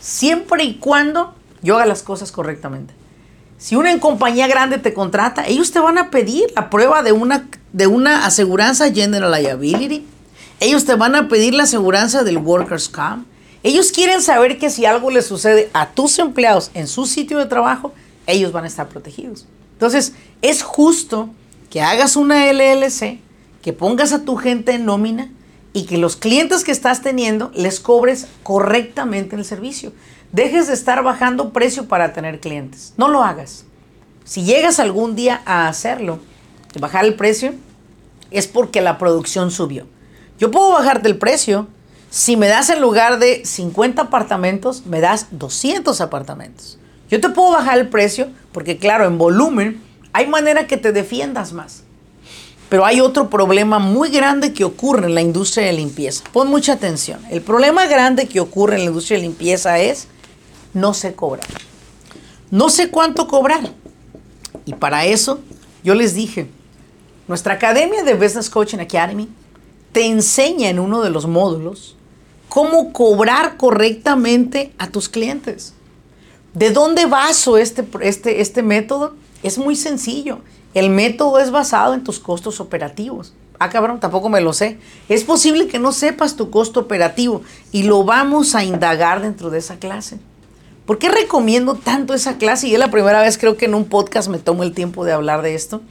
siempre 0.00 0.62
y 0.62 0.74
cuando 0.76 1.34
yo 1.62 1.74
haga 1.74 1.86
las 1.86 2.04
cosas 2.04 2.30
correctamente. 2.30 2.94
Si 3.58 3.74
una 3.74 3.98
compañía 3.98 4.46
grande 4.46 4.78
te 4.78 4.94
contrata, 4.94 5.48
ellos 5.48 5.72
te 5.72 5.80
van 5.80 5.98
a 5.98 6.10
pedir 6.10 6.44
la 6.54 6.70
prueba 6.70 7.02
de 7.02 7.10
una, 7.10 7.48
de 7.72 7.88
una 7.88 8.24
aseguranza 8.24 8.92
General 8.92 9.32
Liability. 9.32 10.06
Ellos 10.60 10.84
te 10.84 10.94
van 10.94 11.16
a 11.16 11.26
pedir 11.26 11.54
la 11.54 11.64
aseguranza 11.64 12.22
del 12.22 12.38
Workers' 12.38 12.88
Comp. 12.88 13.26
Ellos 13.64 13.90
quieren 13.90 14.22
saber 14.22 14.58
que 14.58 14.70
si 14.70 14.86
algo 14.86 15.10
le 15.10 15.22
sucede 15.22 15.70
a 15.72 15.90
tus 15.90 16.20
empleados 16.20 16.70
en 16.72 16.86
su 16.86 17.04
sitio 17.04 17.38
de 17.38 17.46
trabajo, 17.46 17.92
ellos 18.28 18.52
van 18.52 18.62
a 18.62 18.68
estar 18.68 18.88
protegidos. 18.88 19.48
Entonces, 19.80 20.12
es 20.42 20.62
justo 20.62 21.30
que 21.70 21.80
hagas 21.80 22.14
una 22.14 22.52
LLC, 22.52 23.18
que 23.62 23.72
pongas 23.72 24.12
a 24.12 24.26
tu 24.26 24.36
gente 24.36 24.72
en 24.72 24.84
nómina 24.84 25.30
y 25.72 25.86
que 25.86 25.96
los 25.96 26.16
clientes 26.16 26.64
que 26.64 26.70
estás 26.70 27.00
teniendo 27.00 27.50
les 27.54 27.80
cobres 27.80 28.26
correctamente 28.42 29.36
el 29.36 29.46
servicio. 29.46 29.94
Dejes 30.32 30.66
de 30.66 30.74
estar 30.74 31.02
bajando 31.02 31.54
precio 31.54 31.88
para 31.88 32.12
tener 32.12 32.40
clientes. 32.40 32.92
No 32.98 33.08
lo 33.08 33.24
hagas. 33.24 33.64
Si 34.24 34.44
llegas 34.44 34.80
algún 34.80 35.16
día 35.16 35.40
a 35.46 35.66
hacerlo, 35.66 36.18
bajar 36.78 37.06
el 37.06 37.14
precio, 37.14 37.54
es 38.30 38.46
porque 38.46 38.82
la 38.82 38.98
producción 38.98 39.50
subió. 39.50 39.86
Yo 40.38 40.50
puedo 40.50 40.72
bajarte 40.72 41.08
el 41.08 41.16
precio 41.16 41.68
si 42.10 42.36
me 42.36 42.48
das 42.48 42.68
en 42.68 42.82
lugar 42.82 43.18
de 43.18 43.46
50 43.46 44.02
apartamentos, 44.02 44.84
me 44.84 45.00
das 45.00 45.28
200 45.30 46.02
apartamentos. 46.02 46.76
Yo 47.10 47.20
te 47.20 47.28
puedo 47.28 47.52
bajar 47.52 47.78
el 47.78 47.88
precio 47.88 48.28
porque 48.52 48.78
claro, 48.78 49.06
en 49.06 49.18
volumen 49.18 49.82
hay 50.12 50.26
manera 50.26 50.66
que 50.66 50.76
te 50.76 50.92
defiendas 50.92 51.52
más. 51.52 51.82
Pero 52.68 52.86
hay 52.86 53.00
otro 53.00 53.28
problema 53.30 53.80
muy 53.80 54.10
grande 54.10 54.52
que 54.52 54.64
ocurre 54.64 55.06
en 55.06 55.16
la 55.16 55.20
industria 55.20 55.66
de 55.66 55.72
limpieza. 55.72 56.22
Pon 56.32 56.48
mucha 56.48 56.74
atención. 56.74 57.20
El 57.30 57.42
problema 57.42 57.86
grande 57.86 58.28
que 58.28 58.38
ocurre 58.38 58.76
en 58.76 58.84
la 58.84 58.90
industria 58.90 59.18
de 59.18 59.24
limpieza 59.24 59.80
es 59.80 60.06
no 60.72 60.94
sé 60.94 61.14
cobrar. 61.14 61.46
No 62.50 62.68
sé 62.68 62.90
cuánto 62.90 63.26
cobrar. 63.26 63.72
Y 64.64 64.74
para 64.74 65.04
eso 65.04 65.40
yo 65.82 65.94
les 65.94 66.14
dije, 66.14 66.48
nuestra 67.26 67.54
academia 67.54 68.04
de 68.04 68.14
Business 68.14 68.48
Coaching 68.48 68.78
Academy 68.78 69.28
te 69.92 70.06
enseña 70.06 70.68
en 70.68 70.78
uno 70.78 71.02
de 71.02 71.10
los 71.10 71.26
módulos 71.26 71.96
cómo 72.48 72.92
cobrar 72.92 73.56
correctamente 73.56 74.72
a 74.78 74.88
tus 74.88 75.08
clientes. 75.08 75.74
¿De 76.54 76.70
dónde 76.70 77.06
baso 77.06 77.58
este, 77.58 77.86
este, 78.00 78.40
este 78.40 78.62
método? 78.62 79.14
Es 79.42 79.58
muy 79.58 79.76
sencillo. 79.76 80.40
El 80.74 80.90
método 80.90 81.38
es 81.38 81.50
basado 81.50 81.94
en 81.94 82.04
tus 82.04 82.18
costos 82.18 82.60
operativos. 82.60 83.32
Ah, 83.58 83.68
cabrón, 83.68 84.00
tampoco 84.00 84.28
me 84.28 84.40
lo 84.40 84.52
sé. 84.52 84.78
Es 85.08 85.22
posible 85.22 85.68
que 85.68 85.78
no 85.78 85.92
sepas 85.92 86.36
tu 86.36 86.50
costo 86.50 86.80
operativo 86.80 87.42
y 87.72 87.82
lo 87.82 88.04
vamos 88.04 88.54
a 88.54 88.64
indagar 88.64 89.20
dentro 89.20 89.50
de 89.50 89.58
esa 89.58 89.78
clase. 89.78 90.18
¿Por 90.86 90.98
qué 90.98 91.08
recomiendo 91.08 91.74
tanto 91.74 92.14
esa 92.14 92.36
clase? 92.38 92.68
Y 92.68 92.74
es 92.74 92.80
la 92.80 92.90
primera 92.90 93.20
vez 93.20 93.38
creo 93.38 93.56
que 93.56 93.66
en 93.66 93.74
un 93.74 93.84
podcast 93.84 94.28
me 94.28 94.38
tomo 94.38 94.62
el 94.62 94.72
tiempo 94.72 95.04
de 95.04 95.12
hablar 95.12 95.42
de 95.42 95.54
esto. 95.54 95.82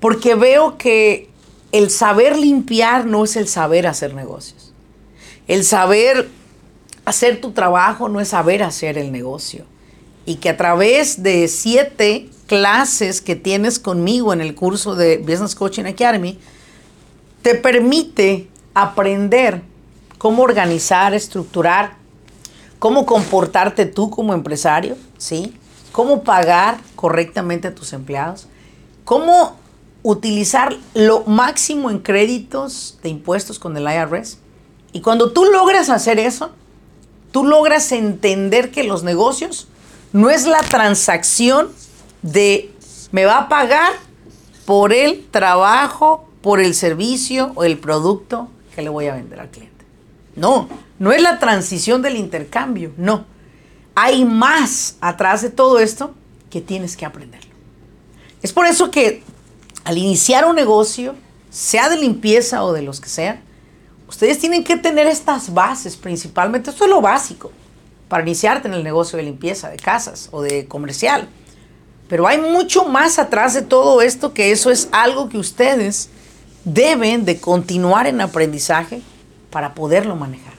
Porque 0.00 0.34
veo 0.34 0.76
que 0.78 1.30
el 1.72 1.90
saber 1.90 2.36
limpiar 2.36 3.06
no 3.06 3.24
es 3.24 3.36
el 3.36 3.48
saber 3.48 3.86
hacer 3.86 4.14
negocios. 4.14 4.72
El 5.48 5.64
saber 5.64 6.28
hacer 7.04 7.40
tu 7.40 7.52
trabajo 7.52 8.08
no 8.08 8.20
es 8.20 8.28
saber 8.28 8.62
hacer 8.62 8.98
el 8.98 9.10
negocio. 9.10 9.64
Y 10.24 10.36
que 10.36 10.50
a 10.50 10.56
través 10.56 11.22
de 11.22 11.48
siete 11.48 12.28
clases 12.46 13.20
que 13.20 13.36
tienes 13.36 13.78
conmigo 13.78 14.32
en 14.32 14.40
el 14.40 14.54
curso 14.54 14.94
de 14.94 15.18
Business 15.18 15.54
Coaching 15.54 15.84
Academy, 15.84 16.38
te 17.42 17.54
permite 17.54 18.48
aprender 18.74 19.62
cómo 20.18 20.42
organizar, 20.42 21.14
estructurar 21.14 22.02
cómo 22.82 23.06
comportarte 23.06 23.86
tú 23.86 24.10
como 24.10 24.34
empresario, 24.34 24.96
¿sí? 25.16 25.54
Cómo 25.92 26.24
pagar 26.24 26.80
correctamente 26.96 27.68
a 27.68 27.74
tus 27.76 27.92
empleados, 27.92 28.48
cómo 29.04 29.56
utilizar 30.02 30.76
lo 30.92 31.22
máximo 31.22 31.92
en 31.92 32.00
créditos 32.00 32.98
de 33.04 33.10
impuestos 33.10 33.60
con 33.60 33.76
el 33.76 33.84
IRS. 33.84 34.38
Y 34.92 35.00
cuando 35.00 35.30
tú 35.30 35.44
logras 35.44 35.90
hacer 35.90 36.18
eso, 36.18 36.50
tú 37.30 37.44
logras 37.44 37.92
entender 37.92 38.72
que 38.72 38.82
los 38.82 39.04
negocios 39.04 39.68
no 40.12 40.30
es 40.30 40.46
la 40.46 40.60
transacción 40.60 41.68
de 42.22 42.70
me 43.10 43.24
va 43.24 43.38
a 43.38 43.48
pagar 43.48 43.92
por 44.64 44.92
el 44.92 45.26
trabajo, 45.30 46.28
por 46.40 46.60
el 46.60 46.74
servicio 46.74 47.52
o 47.54 47.64
el 47.64 47.78
producto 47.78 48.48
que 48.74 48.82
le 48.82 48.88
voy 48.88 49.06
a 49.06 49.14
vender 49.14 49.40
al 49.40 49.50
cliente. 49.50 49.84
No, 50.34 50.68
no 50.98 51.12
es 51.12 51.20
la 51.20 51.38
transición 51.38 52.00
del 52.00 52.16
intercambio, 52.16 52.92
no. 52.96 53.26
Hay 53.94 54.24
más 54.24 54.96
atrás 55.00 55.42
de 55.42 55.50
todo 55.50 55.78
esto 55.78 56.14
que 56.50 56.60
tienes 56.60 56.96
que 56.96 57.04
aprenderlo. 57.04 57.50
Es 58.42 58.52
por 58.52 58.66
eso 58.66 58.90
que 58.90 59.22
al 59.84 59.98
iniciar 59.98 60.46
un 60.46 60.56
negocio, 60.56 61.14
sea 61.50 61.90
de 61.90 61.98
limpieza 61.98 62.64
o 62.64 62.72
de 62.72 62.82
los 62.82 63.00
que 63.00 63.10
sean, 63.10 63.42
ustedes 64.08 64.38
tienen 64.38 64.64
que 64.64 64.76
tener 64.76 65.06
estas 65.06 65.52
bases 65.52 65.96
principalmente. 65.96 66.70
Esto 66.70 66.84
es 66.84 66.90
lo 66.90 67.02
básico 67.02 67.52
para 68.12 68.24
iniciarte 68.24 68.68
en 68.68 68.74
el 68.74 68.84
negocio 68.84 69.16
de 69.16 69.22
limpieza 69.22 69.70
de 69.70 69.78
casas 69.78 70.28
o 70.32 70.42
de 70.42 70.66
comercial. 70.66 71.30
Pero 72.08 72.26
hay 72.26 72.36
mucho 72.36 72.84
más 72.84 73.18
atrás 73.18 73.54
de 73.54 73.62
todo 73.62 74.02
esto 74.02 74.34
que 74.34 74.52
eso 74.52 74.70
es 74.70 74.90
algo 74.92 75.30
que 75.30 75.38
ustedes 75.38 76.10
deben 76.66 77.24
de 77.24 77.40
continuar 77.40 78.06
en 78.06 78.20
aprendizaje 78.20 79.00
para 79.48 79.72
poderlo 79.72 80.14
manejar. 80.14 80.52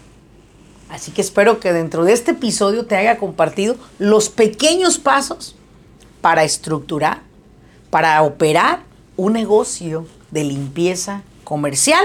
Así 0.90 1.12
que 1.12 1.22
espero 1.22 1.60
que 1.60 1.74
dentro 1.74 2.06
de 2.06 2.14
este 2.14 2.32
episodio 2.32 2.88
te 2.88 2.96
haya 2.96 3.20
compartido 3.20 3.76
los 4.00 4.30
pequeños 4.30 4.98
pasos 4.98 5.56
para 6.22 6.44
estructurar, 6.44 7.22
para 7.92 8.20
operar 8.24 8.80
un 9.16 9.34
negocio 9.34 10.08
de 10.32 10.44
limpieza 10.44 11.22
comercial 11.44 12.04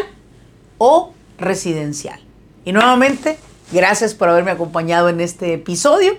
o 0.77 1.15
residencial. 1.39 2.21
Y 2.67 2.73
nuevamente, 2.73 3.39
gracias 3.73 4.15
por 4.15 4.29
haberme 4.29 4.51
acompañado 4.51 5.09
en 5.09 5.21
este 5.21 5.55
episodio. 5.55 6.17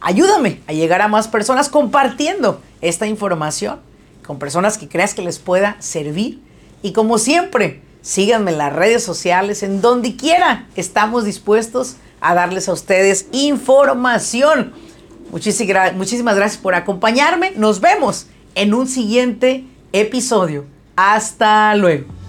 Ayúdame 0.00 0.60
a 0.66 0.72
llegar 0.72 1.02
a 1.02 1.08
más 1.08 1.28
personas 1.28 1.68
compartiendo 1.68 2.60
esta 2.80 3.06
información 3.06 3.80
con 4.26 4.38
personas 4.38 4.78
que 4.78 4.88
creas 4.88 5.14
que 5.14 5.22
les 5.22 5.38
pueda 5.38 5.76
servir. 5.80 6.40
Y 6.82 6.92
como 6.92 7.18
siempre, 7.18 7.82
síganme 8.00 8.52
en 8.52 8.58
las 8.58 8.72
redes 8.72 9.02
sociales, 9.02 9.62
en 9.62 9.80
donde 9.80 10.16
quiera 10.16 10.68
estamos 10.76 11.24
dispuestos 11.24 11.96
a 12.20 12.34
darles 12.34 12.68
a 12.68 12.72
ustedes 12.72 13.26
información. 13.32 14.72
Muchísimas 15.30 16.36
gracias 16.36 16.60
por 16.60 16.74
acompañarme. 16.74 17.52
Nos 17.56 17.80
vemos 17.80 18.26
en 18.54 18.74
un 18.74 18.88
siguiente 18.88 19.64
episodio. 19.92 20.64
Hasta 20.96 21.74
luego. 21.74 22.19